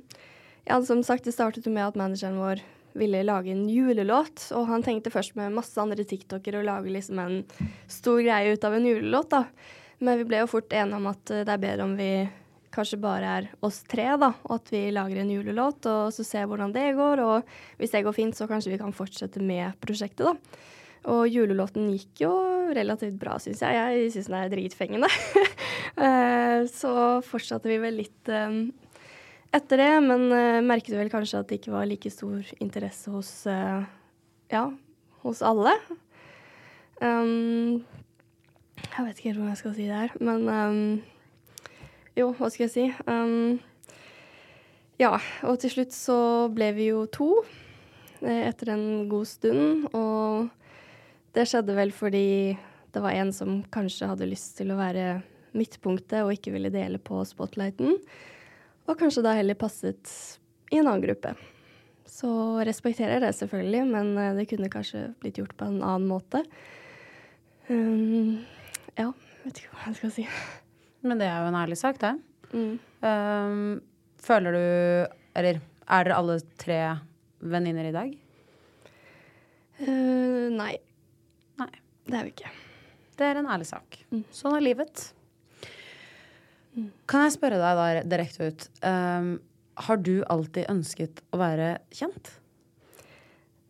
[0.69, 2.63] Ja, som sagt, det startet jo med at manageren vår
[2.99, 4.49] ville lage en julelåt.
[4.57, 7.41] Og han tenkte først med masse andre tiktokere å lage liksom en
[7.91, 9.47] stor greie ut av en julelåt, da.
[10.03, 12.11] Men vi ble jo fort enige om at eh, det er bedre om vi
[12.73, 14.33] kanskje bare er oss tre, da.
[14.49, 17.23] Og at vi lager en julelåt, og så ser hvordan det går.
[17.25, 20.69] Og hvis det går fint, så kanskje vi kan fortsette med prosjektet, da.
[21.13, 22.33] Og julelåten gikk jo
[22.77, 23.75] relativt bra, syns jeg.
[23.75, 25.13] Jeg syns den er dritfengende.
[25.93, 28.71] Eh, så fortsatte vi vel litt um,
[29.53, 33.29] etter det, men uh, merket vel kanskje at det ikke var like stor interesse hos
[33.51, 33.85] uh,
[34.49, 34.63] ja,
[35.27, 35.75] hos alle.
[37.05, 37.83] Um,
[38.79, 40.81] jeg vet ikke helt hvordan jeg skal si det her, men um,
[42.18, 42.87] jo, hva skal jeg si?
[43.07, 43.61] Um,
[45.01, 45.16] ja,
[45.48, 46.18] og til slutt så
[46.53, 47.31] ble vi jo to
[48.22, 50.51] etter en god stund, og
[51.35, 52.27] det skjedde vel fordi
[52.92, 55.22] det var en som kanskje hadde lyst til å være
[55.57, 57.96] midtpunktet og ikke ville dele på spotlighten.
[58.88, 60.12] Og kanskje da heller passet
[60.72, 61.35] i en annen gruppe.
[62.09, 62.29] Så
[62.66, 66.42] respekterer det selvfølgelig, men eh, det kunne kanskje blitt gjort på en annen måte.
[67.70, 68.42] Um,
[68.98, 69.09] ja,
[69.46, 70.27] vet ikke hva jeg skal si.
[71.03, 72.12] Men det er jo en ærlig sak, det.
[72.53, 72.75] Mm.
[73.03, 73.81] Um,
[74.21, 74.65] føler du
[75.38, 76.79] Eller er dere alle tre
[77.41, 78.11] venninner i dag?
[79.81, 80.75] Uh, nei.
[81.59, 81.73] Nei.
[82.07, 82.53] Det er vi ikke.
[83.19, 83.99] Det er en ærlig sak.
[84.12, 84.23] Mm.
[84.35, 85.09] Sånn er livet.
[87.11, 88.69] Kan jeg spørre deg da direkte ut.
[88.85, 89.35] Um,
[89.83, 92.35] har du alltid ønsket å være kjent?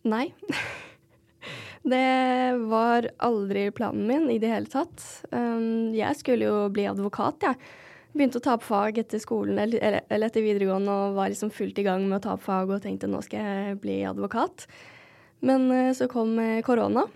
[0.06, 0.28] Nei.
[1.82, 5.02] Det var aldri planen min i det hele tatt.
[5.30, 7.58] Um, jeg skulle jo bli advokat, jeg.
[8.12, 11.84] Begynte å ta opp fag etter skolen eller, etter videregående og var liksom fullt i
[11.86, 14.66] gang med å ta opp fag og tenkte nå skal jeg bli advokat.
[15.42, 17.08] Men uh, så kom uh, korona.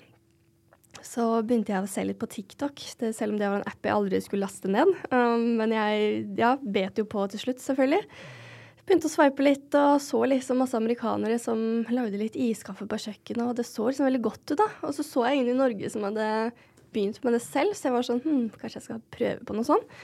[1.04, 3.86] Så begynte jeg å se litt på TikTok, det, selv om det var en app
[3.86, 4.90] jeg aldri skulle laste ned.
[5.12, 8.02] Um, men jeg ja, bet jo på til slutt, selvfølgelig.
[8.86, 11.58] Begynte å sveipe litt og så liksom masse amerikanere som
[11.90, 14.68] lagde litt iskaffe på kjøkkenet, og det så liksom veldig godt ut, da.
[14.86, 16.28] Og så så jeg ingen i Norge som hadde
[16.94, 19.66] begynt med det selv, så jeg var sånn hm, kanskje jeg skal prøve på noe
[19.66, 19.98] sånt.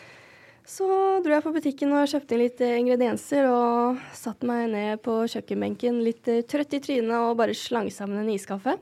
[0.66, 0.86] Så
[1.22, 6.02] dro jeg på butikken og kjøpte inn litt ingredienser og satte meg ned på kjøkkenbenken
[6.06, 8.76] litt trøtt i trynet og bare slang sammen en iskaffe.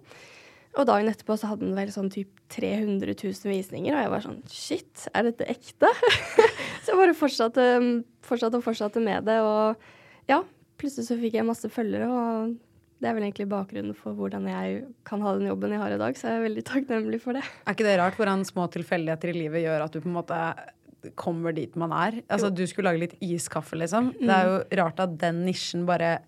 [0.78, 4.24] Og dagen etterpå så hadde den vel sånn typ 300 000 visninger, og jeg var
[4.24, 5.90] sånn shit, er dette ekte?
[6.84, 7.66] så jeg bare fortsatte,
[8.26, 10.44] fortsatte og fortsatte med det, og ja,
[10.78, 12.54] plutselig så fikk jeg masse følgere, og
[13.00, 16.00] det er vel egentlig bakgrunnen for hvordan jeg kan ha den jobben jeg har i
[16.00, 17.42] dag, så jeg er veldig takknemlig for det.
[17.64, 20.40] Er ikke det rart hvordan små tilfeldigheter i livet gjør at du på en måte
[21.18, 22.20] kommer dit man er?
[22.28, 24.12] Altså, du skulle lage litt iskaffe, liksom.
[24.20, 26.18] Det er jo rart at den nisjen bare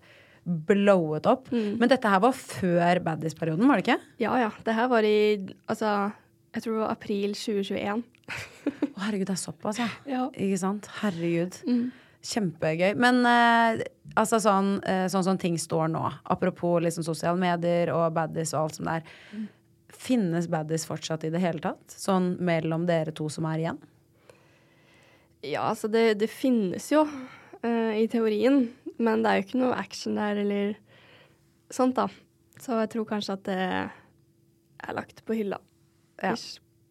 [0.43, 1.49] blowet opp.
[1.53, 1.77] Mm.
[1.79, 3.99] Men dette her var før Baddies-perioden, var det ikke?
[4.23, 4.51] Ja ja.
[4.65, 5.17] Det her var i
[5.71, 6.11] altså,
[6.53, 8.03] jeg tror det var april 2021.
[8.93, 9.89] Å, herregud, det er såpass, ja.
[10.09, 10.27] Ja.
[10.31, 10.89] Ikke sant?
[11.01, 11.57] Herregud.
[11.67, 11.85] Mm.
[12.23, 12.93] Kjempegøy.
[12.99, 13.83] Men eh,
[14.19, 18.61] altså sånn, eh, sånn som ting står nå, apropos liksom sosiale medier og baddies og
[18.61, 19.17] alt som det er.
[19.33, 19.47] Mm.
[20.03, 21.83] Finnes baddies fortsatt i det hele tatt?
[21.91, 23.81] Sånn mellom dere to som er igjen?
[25.43, 29.77] Ja, altså det, det finnes jo eh, i teorien, men det er jo ikke noe
[29.77, 30.73] action der eller
[31.73, 32.07] sånt, da.
[32.61, 35.59] Så jeg tror kanskje at det er lagt på hylla.
[36.21, 36.35] Ja.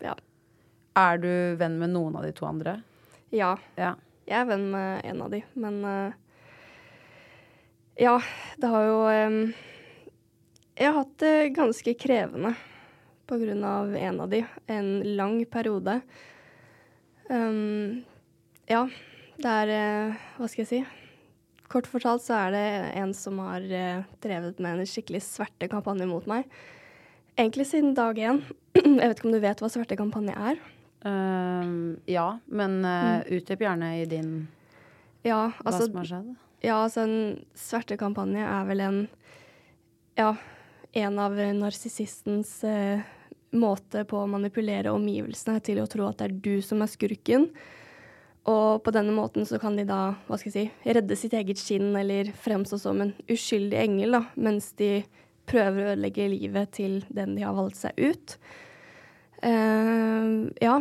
[0.02, 0.16] Ja.
[0.98, 2.80] Er du venn med noen av de to andre?
[3.32, 3.54] Ja.
[3.78, 3.94] Ja.
[4.26, 6.18] Jeg er venn med en av de, men uh,
[7.98, 8.16] Ja,
[8.56, 9.38] det har jo um,
[10.78, 12.54] Jeg har hatt det ganske krevende
[13.26, 14.42] på grunn av en av de.
[14.66, 16.00] En lang periode.
[17.30, 18.02] Um,
[18.68, 18.82] ja,
[19.38, 20.82] det er uh, Hva skal jeg si?
[21.72, 22.66] Kort fortalt så er det
[23.00, 26.44] en som har eh, drevet med en skikkelig svertekampanje mot meg.
[27.38, 28.42] Egentlig siden dag én.
[28.76, 30.60] Jeg vet ikke om du vet hva svertekampanje er?
[31.08, 34.34] Ehm, ja, men uh, utdyp gjerne i din
[35.26, 36.28] Ja, hva altså som har skjedd.
[36.62, 37.16] Ja, altså en
[37.58, 39.00] svertekampanje er vel en
[40.18, 40.36] Ja,
[40.92, 43.02] en av narsissistens uh,
[43.56, 47.48] måte på å manipulere omgivelsene til å tro at det er du som er skurken.
[48.50, 51.60] Og på denne måten så kan de da, hva skal jeg si, redde sitt eget
[51.60, 55.04] skinn eller fremstå som en uskyldig engel, da, mens de
[55.46, 58.34] prøver å ødelegge livet til den de har valgt seg ut.
[59.42, 60.80] Uh, ja,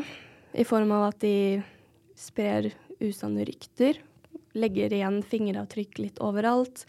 [0.58, 1.62] i form av at de
[2.17, 2.71] sprer
[3.02, 4.00] usanne rykter,
[4.58, 6.88] legger igjen fingeravtrykk litt overalt.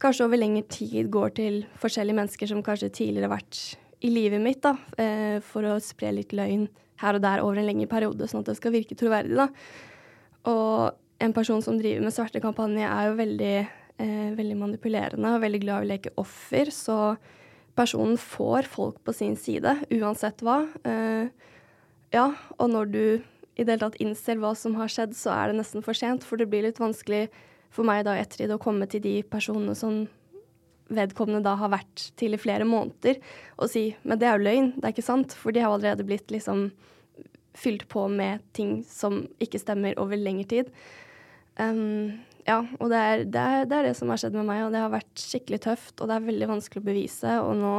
[0.00, 3.60] Kanskje over lengre tid går til forskjellige mennesker som kanskje tidligere har vært
[4.04, 6.64] i livet mitt, da, uh, for å spre litt løgn
[7.02, 9.36] her og der over en lengre periode, sånn at det skal virke troverdig.
[9.36, 9.50] da.
[10.48, 13.56] Og en person som driver med svertekampanje, er jo veldig,
[13.98, 17.16] eh, veldig manipulerende og veldig glad i å leke offer, så
[17.76, 20.66] personen får folk på sin side, uansett hva.
[20.84, 21.28] Eh,
[22.12, 23.22] ja, og når du
[23.58, 26.22] i det hele tatt innser hva som har skjedd, så er det nesten for sent,
[26.22, 27.28] for det blir litt vanskelig
[27.74, 30.06] for meg da i ettertid å komme til de personene som
[30.88, 33.18] vedkommende da har vært til i flere måneder,
[33.58, 36.06] og si men det er jo løgn, det er ikke sant, for de har allerede
[36.06, 36.70] blitt liksom
[37.58, 40.72] fylt på med ting som ikke stemmer over lengre tid.
[41.58, 44.62] Um, ja, og det er, det, er, det er, det som har skjedd med meg,
[44.64, 47.74] og det har vært skikkelig tøft, og det er veldig vanskelig å bevise, og nå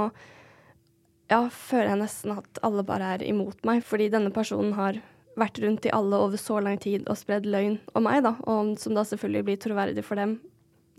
[1.29, 4.99] ja, føler jeg nesten at alle bare er imot meg, fordi denne personen har
[5.39, 8.75] vært rundt i alle over så lang tid og spredd løgn om meg, da, og
[8.81, 10.39] som da selvfølgelig blir troverdig for dem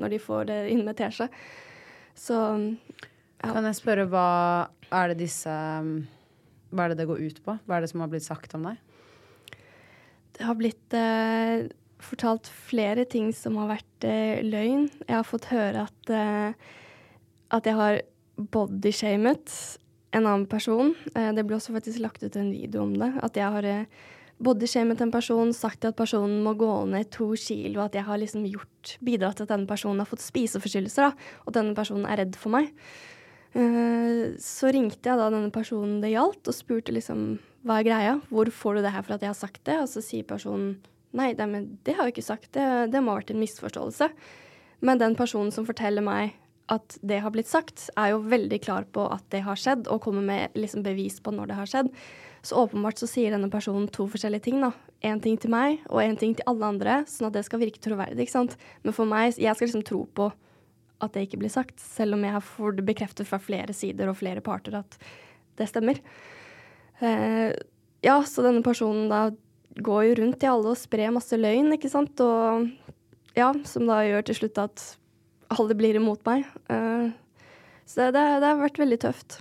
[0.00, 1.28] når de får det inn med teskje.
[2.16, 2.38] Så
[3.40, 3.54] ja.
[3.54, 4.28] Kan jeg spørre hva
[4.92, 5.52] er det disse
[6.70, 7.56] Hva er det det går ut på?
[7.66, 8.80] Hva er det som har blitt sagt om deg?
[10.36, 11.66] Det har blitt eh,
[12.00, 14.86] fortalt flere ting som har vært eh, løgn.
[15.06, 16.54] Jeg har fått høre at, eh,
[17.56, 18.00] at jeg har
[18.40, 19.52] bodyshamet
[20.16, 20.94] en annen person.
[21.14, 23.12] Eh, det ble også faktisk lagt ut en video om det.
[23.22, 24.08] At jeg har eh,
[24.40, 28.46] bodyshamet en person, sagt at personen må gå ned to kilo, at jeg har liksom
[28.48, 31.12] gjort, bidratt til at denne personen har fått spiseforstyrrelser,
[31.44, 32.72] og at denne personen er redd for meg.
[33.50, 38.12] Uh, så ringte jeg da denne personen det gjaldt, og spurte liksom hva er greia,
[38.32, 39.80] hvor får du det her for at jeg har sagt det?
[39.82, 40.78] Og så sier personen
[41.16, 44.08] nei, det, men det har jeg ikke sagt, det, det må ha vært en misforståelse.
[44.86, 46.38] Men den personen som forteller meg
[46.70, 50.04] at det har blitt sagt, er jo veldig klar på at det har skjedd, og
[50.04, 51.90] kommer med liksom bevis på når det har skjedd.
[52.46, 54.60] Så åpenbart så sier denne personen to forskjellige ting.
[54.62, 54.70] da.
[55.02, 57.82] Én ting til meg, og én ting til alle andre, sånn at det skal virke
[57.82, 58.22] troverdig.
[58.22, 58.56] ikke sant?
[58.84, 60.30] Men for meg, jeg skal liksom tro på
[61.00, 64.18] at det ikke blir sagt, selv om jeg fått det bekreftet fra flere sider og
[64.20, 64.98] flere parter at
[65.60, 66.00] det stemmer.
[67.00, 67.50] Eh,
[68.04, 69.28] ja, så denne personen da
[69.80, 72.68] går jo rundt i alle og sprer masse løgn, ikke sant, og
[73.36, 74.86] ja, som da gjør til slutt at
[75.50, 76.48] alle blir imot meg.
[76.72, 77.10] Eh,
[77.88, 79.40] så det, det har vært veldig tøft.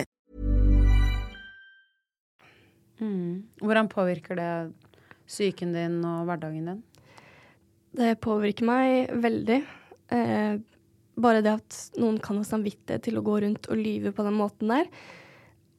[3.01, 3.43] Mm.
[3.61, 4.51] Hvordan påvirker det
[5.27, 6.81] psyken din og hverdagen din?
[7.97, 9.59] Det påvirker meg veldig.
[10.13, 10.53] Eh,
[11.21, 14.37] bare det at noen kan ha samvittighet til å gå rundt og lyve på den
[14.37, 14.87] måten der.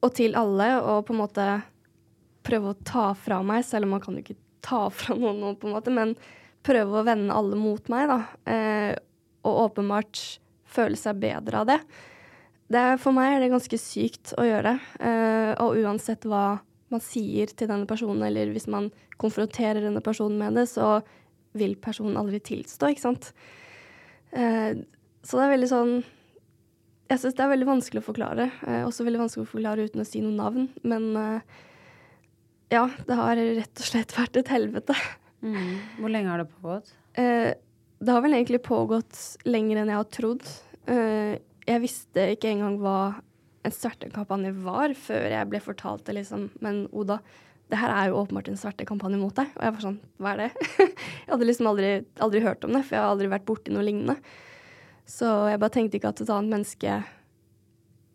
[0.03, 1.47] Og til alle, og på en måte
[2.43, 5.57] prøve å ta fra meg, selv om man kan jo ikke ta fra noen noe,
[5.59, 6.17] på en måte, men
[6.67, 8.19] prøve å vende alle mot meg, da.
[8.51, 8.93] Eh,
[9.43, 10.21] og åpenbart
[10.73, 11.79] føle seg bedre av det.
[12.71, 12.85] det.
[13.03, 14.77] For meg er det ganske sykt å gjøre.
[15.03, 16.61] Eh, og uansett hva
[16.95, 18.91] man sier til denne personen, eller hvis man
[19.21, 21.01] konfronterer denne personen med det, så
[21.59, 23.33] vil personen aldri tilstå, ikke sant.
[24.33, 24.79] Eh,
[25.23, 25.91] så det er veldig sånn
[27.13, 28.47] Jeg syns det er veldig vanskelig å forklare.
[28.65, 30.71] Eh, også veldig vanskelig å forklare uten å si noe navn.
[30.89, 31.59] Men eh,
[32.73, 34.97] ja, det har rett og slett vært et helvete.
[35.45, 35.75] Mm.
[35.99, 36.95] Hvor lenge har det pågått?
[37.21, 37.51] Eh,
[38.03, 40.47] det har vel egentlig pågått lenger enn jeg har trodd.
[40.91, 41.35] Eh,
[41.69, 42.97] jeg visste ikke engang hva
[43.63, 46.49] en svertekampanje var, før jeg ble fortalt det, liksom.
[46.65, 47.21] Men Oda,
[47.71, 49.53] det her er jo åpenbart en svertekampanje mot deg.
[49.57, 50.69] Og jeg var sånn, hva er det?
[50.89, 51.93] jeg hadde liksom aldri,
[52.25, 54.19] aldri, hørt om det, for jeg har aldri vært borti noe lignende.
[55.09, 57.01] Så jeg bare tenkte ikke at et annet menneske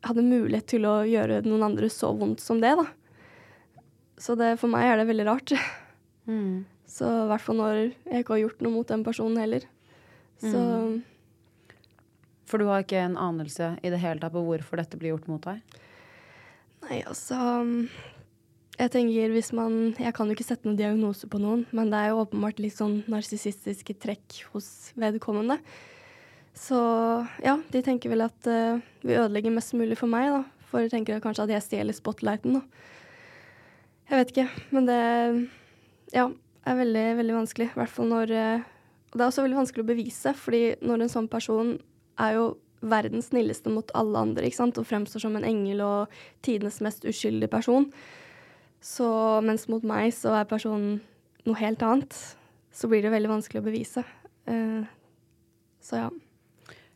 [0.07, 2.87] hadde mulighet til å gjøre noen andre så vondt som det, da.
[4.21, 5.53] Så det, for meg er det veldig rart.
[6.27, 6.65] Mm.
[6.89, 9.67] Så i hvert fall når jeg ikke har gjort noe mot den personen heller.
[10.41, 10.95] Så mm.
[12.47, 15.27] For du har ikke en anelse i det hele tatt på hvorfor dette blir gjort
[15.31, 15.59] mot deg?
[16.87, 17.37] Nei, altså
[18.77, 21.99] Jeg tenker hvis man Jeg kan jo ikke sette noen diagnose på noen, men det
[21.99, 25.59] er jo åpenbart litt sånn narsissistiske trekk hos vedkommende.
[26.57, 26.77] Så
[27.43, 30.39] ja, de tenker vel at uh, vi ødelegger mest mulig for meg, da.
[30.71, 32.87] For de tenker kanskje at jeg stjeler spotlighten, da.
[34.07, 35.01] Jeg vet ikke, men det
[36.15, 36.25] ja,
[36.65, 37.69] er veldig, veldig vanskelig.
[37.69, 38.65] I hvert fall når uh,
[39.13, 41.75] det er også veldig vanskelig å bevise, fordi når en sånn person
[42.19, 42.47] er jo
[42.81, 44.77] verdens snilleste mot alle andre ikke sant?
[44.77, 47.89] og fremstår som en engel og tidenes mest uskyldige person.
[48.83, 49.07] Så
[49.45, 50.99] mens mot meg så er personen
[51.47, 52.13] noe helt annet,
[52.71, 54.03] så blir det veldig vanskelig å bevise.
[54.47, 54.85] Uh,
[55.83, 56.09] så ja.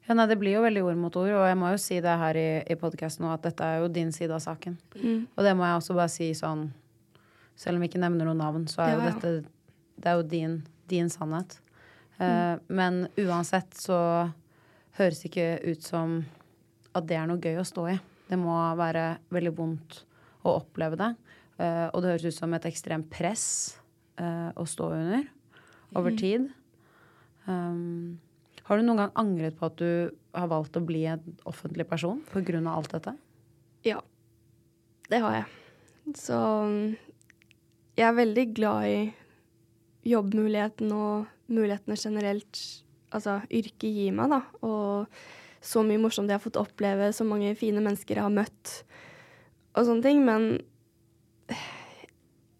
[0.07, 2.13] Ja, nei, Det blir jo veldig ord mot ord, og jeg må jo si det
[2.19, 4.77] her i, i podkasten at dette er jo din side av saken.
[4.97, 5.25] Mm.
[5.29, 6.69] Og det må jeg også bare si sånn
[7.61, 9.31] Selv om vi ikke nevner noe navn, så er ja, jo dette
[10.01, 10.55] Det er jo din,
[10.89, 11.59] din sannhet.
[12.17, 12.63] Uh, mm.
[12.79, 13.99] Men uansett så
[14.99, 16.21] høres ikke ut som
[16.91, 17.97] at det er noe gøy å stå i.
[18.31, 20.01] Det må være veldig vondt
[20.47, 21.11] å oppleve det.
[21.61, 23.45] Uh, og det høres ut som et ekstremt press
[24.19, 25.27] uh, å stå under
[25.93, 26.19] over mm.
[26.19, 26.47] tid.
[27.45, 28.19] Um,
[28.67, 32.21] har du noen gang angret på at du har valgt å bli en offentlig person
[32.31, 32.61] pga.
[32.71, 33.15] alt dette?
[33.83, 33.99] Ja,
[35.09, 35.47] det har jeg.
[36.17, 36.37] Så
[37.97, 38.99] jeg er veldig glad i
[40.07, 42.61] jobbmuligheten og mulighetene generelt
[43.15, 44.41] altså, yrket gir meg, da.
[44.65, 45.07] Og
[45.61, 48.77] så mye morsomt jeg har fått oppleve, så mange fine mennesker jeg har møtt,
[49.77, 50.23] og sånne ting.
[50.25, 50.47] Men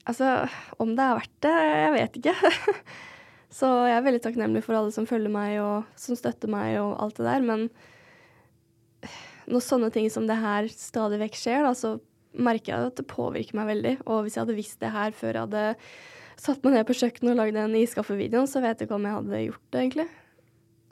[0.08, 0.46] altså,
[0.82, 2.36] om det er verdt det, jeg vet ikke.
[3.60, 6.96] så jeg er veldig takknemlig for alle som følger meg, og som støtter meg, og
[7.04, 7.50] alt det der.
[7.50, 7.68] Men
[9.52, 11.98] når sånne ting som det her stadig vekk skjer, da, så
[12.32, 13.96] merker jeg at det påvirker meg veldig.
[14.06, 15.66] Og hvis jeg hadde visst det her før jeg hadde
[16.42, 19.18] satt meg ned på kjøkkenet og lagd den iskaffevideoen, så vet jeg ikke om jeg
[19.18, 20.08] hadde gjort det, egentlig.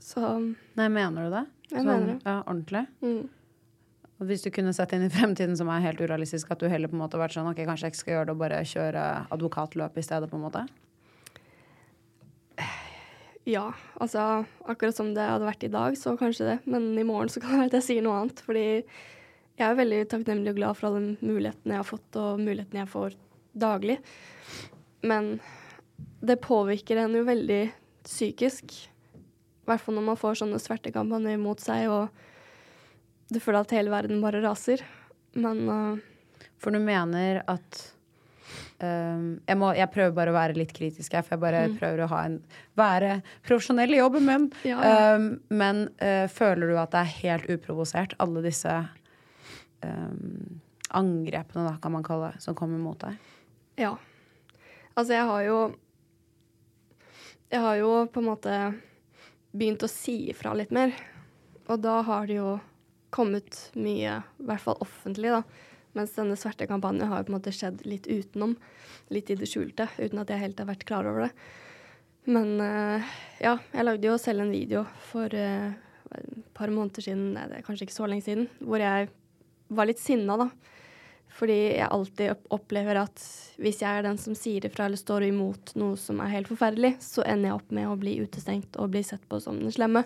[0.03, 0.21] Så
[0.77, 1.45] Nei, mener du det?
[1.69, 2.19] Jeg sånn, mener det.
[2.25, 2.85] Ja, ordentlig?
[3.03, 3.27] Mm.
[4.19, 6.91] Og hvis du kunne sett inn i fremtiden som er helt urealistisk, at du heller
[6.91, 9.03] på en måte vært sånn ok, kanskje jeg ikke skal gjøre det og bare kjøre
[9.35, 10.65] advokatløp i stedet, på en måte?
[13.47, 13.69] Ja,
[14.03, 16.57] altså akkurat som det hadde vært i dag, så kanskje det.
[16.69, 18.43] Men i morgen så kan det være at jeg sier noe annet.
[18.45, 18.65] Fordi
[19.59, 22.91] jeg er veldig takknemlig og glad for alle mulighetene jeg har fått, og mulighetene jeg
[22.91, 23.17] får
[23.59, 23.97] daglig.
[25.07, 25.37] Men
[26.19, 27.63] det påvirker en jo veldig
[28.03, 28.75] psykisk.
[29.69, 33.93] I hvert fall når man får sånne svertekampanjer mot seg, og du føler at hele
[33.93, 34.81] verden bare raser.
[35.37, 37.81] Men uh, For du mener at
[38.81, 41.77] um, jeg, må, jeg, prøver bare å være litt kritisk her, for jeg bare mm.
[41.77, 42.39] prøver å en,
[42.81, 44.49] være profesjonell i jobben min.
[44.65, 45.13] Ja, ja.
[45.13, 48.73] Um, men uh, føler du at det er helt uprovosert, alle disse
[49.85, 50.59] um,
[50.97, 53.21] angrepene, da, kan man kalle det, som kommer mot deg?
[53.77, 53.93] Ja.
[54.95, 55.59] Altså, jeg har jo
[57.49, 58.55] Jeg har jo på en måte
[59.51, 60.93] begynt å si ifra litt mer.
[61.69, 62.57] Og da har det jo
[63.13, 65.43] kommet mye, i hvert fall offentlig, da.
[65.97, 68.55] Mens denne svarte kampanjen har jo på en måte skjedd litt utenom.
[69.13, 71.31] Litt i det skjulte, uten at jeg helt har vært klar over det.
[72.29, 75.71] Men uh, ja, jeg lagde jo selv en video for uh,
[76.17, 79.09] et par måneder siden, nei, det er kanskje ikke så lenge siden, hvor jeg
[79.73, 80.49] var litt sinna, da.
[81.39, 83.21] Fordi jeg alltid opplever at
[83.61, 86.97] hvis jeg er den som sier ifra eller står imot noe som er helt forferdelig,
[87.03, 90.03] så ender jeg opp med å bli utestengt og bli sett på som den slemme.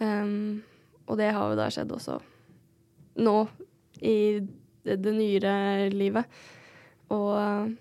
[0.00, 0.62] Um,
[1.06, 2.16] og det har jo da skjedd også
[3.22, 3.36] nå,
[4.00, 6.40] i det, det nyere livet.
[7.14, 7.76] Og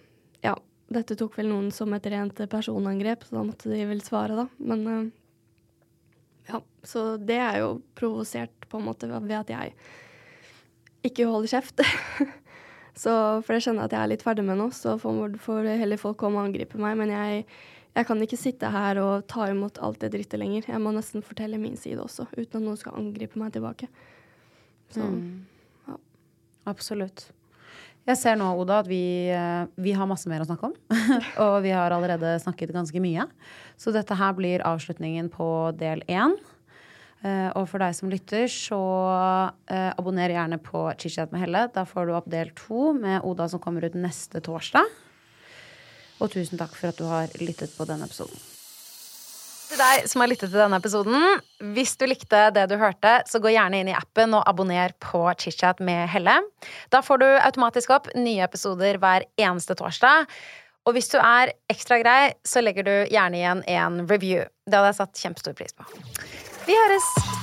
[0.45, 0.53] ja,
[0.93, 4.45] dette tok vel noen som et rent personangrep, så da måtte de vel svare, da.
[4.61, 5.07] Men uh,
[6.51, 9.73] ja, så det er jo provosert på en måte ved at jeg
[11.09, 11.81] ikke holder kjeft.
[12.97, 13.11] Så,
[13.45, 16.19] for jeg skjønner at jeg er litt ferdig med nå, så får, får heller folk
[16.21, 16.97] komme og angripe meg.
[16.99, 17.45] Men jeg,
[17.95, 20.67] jeg, kan ikke sitte her og ta imot alt det drittet lenger.
[20.71, 23.89] Jeg må nesten fortelle min side også, uten at noen skal angripe meg tilbake.
[24.93, 25.89] Så, mm.
[25.89, 25.99] ja.
[26.71, 27.29] Absolutt.
[28.09, 30.77] Jeg ser nå, Oda, at vi, eh, vi har masse mer å snakke om.
[31.45, 33.27] og vi har allerede snakket ganske mye.
[33.77, 36.33] Så dette her blir avslutningen på del én.
[37.19, 41.65] Uh, og for deg som lytter, så uh, abonner gjerne på Chichat med Helle.
[41.75, 44.87] Da får du opp del to med Oda som kommer ut neste torsdag.
[46.19, 48.39] Og tusen takk for at du har lyttet på denne episoden.
[49.69, 51.43] Til deg som har lyttet til denne episoden,
[51.75, 55.21] hvis du likte det du hørte, så gå gjerne inn i appen og abonner på
[55.37, 56.39] ChitChat med Helle.
[56.89, 60.25] Da får du automatisk opp nye episoder hver eneste torsdag.
[60.89, 64.47] Og hvis du er ekstra grei, så legger du gjerne igjen en review.
[64.65, 65.85] Det hadde jeg satt kjempestor pris på.
[66.69, 67.38] Vi høres!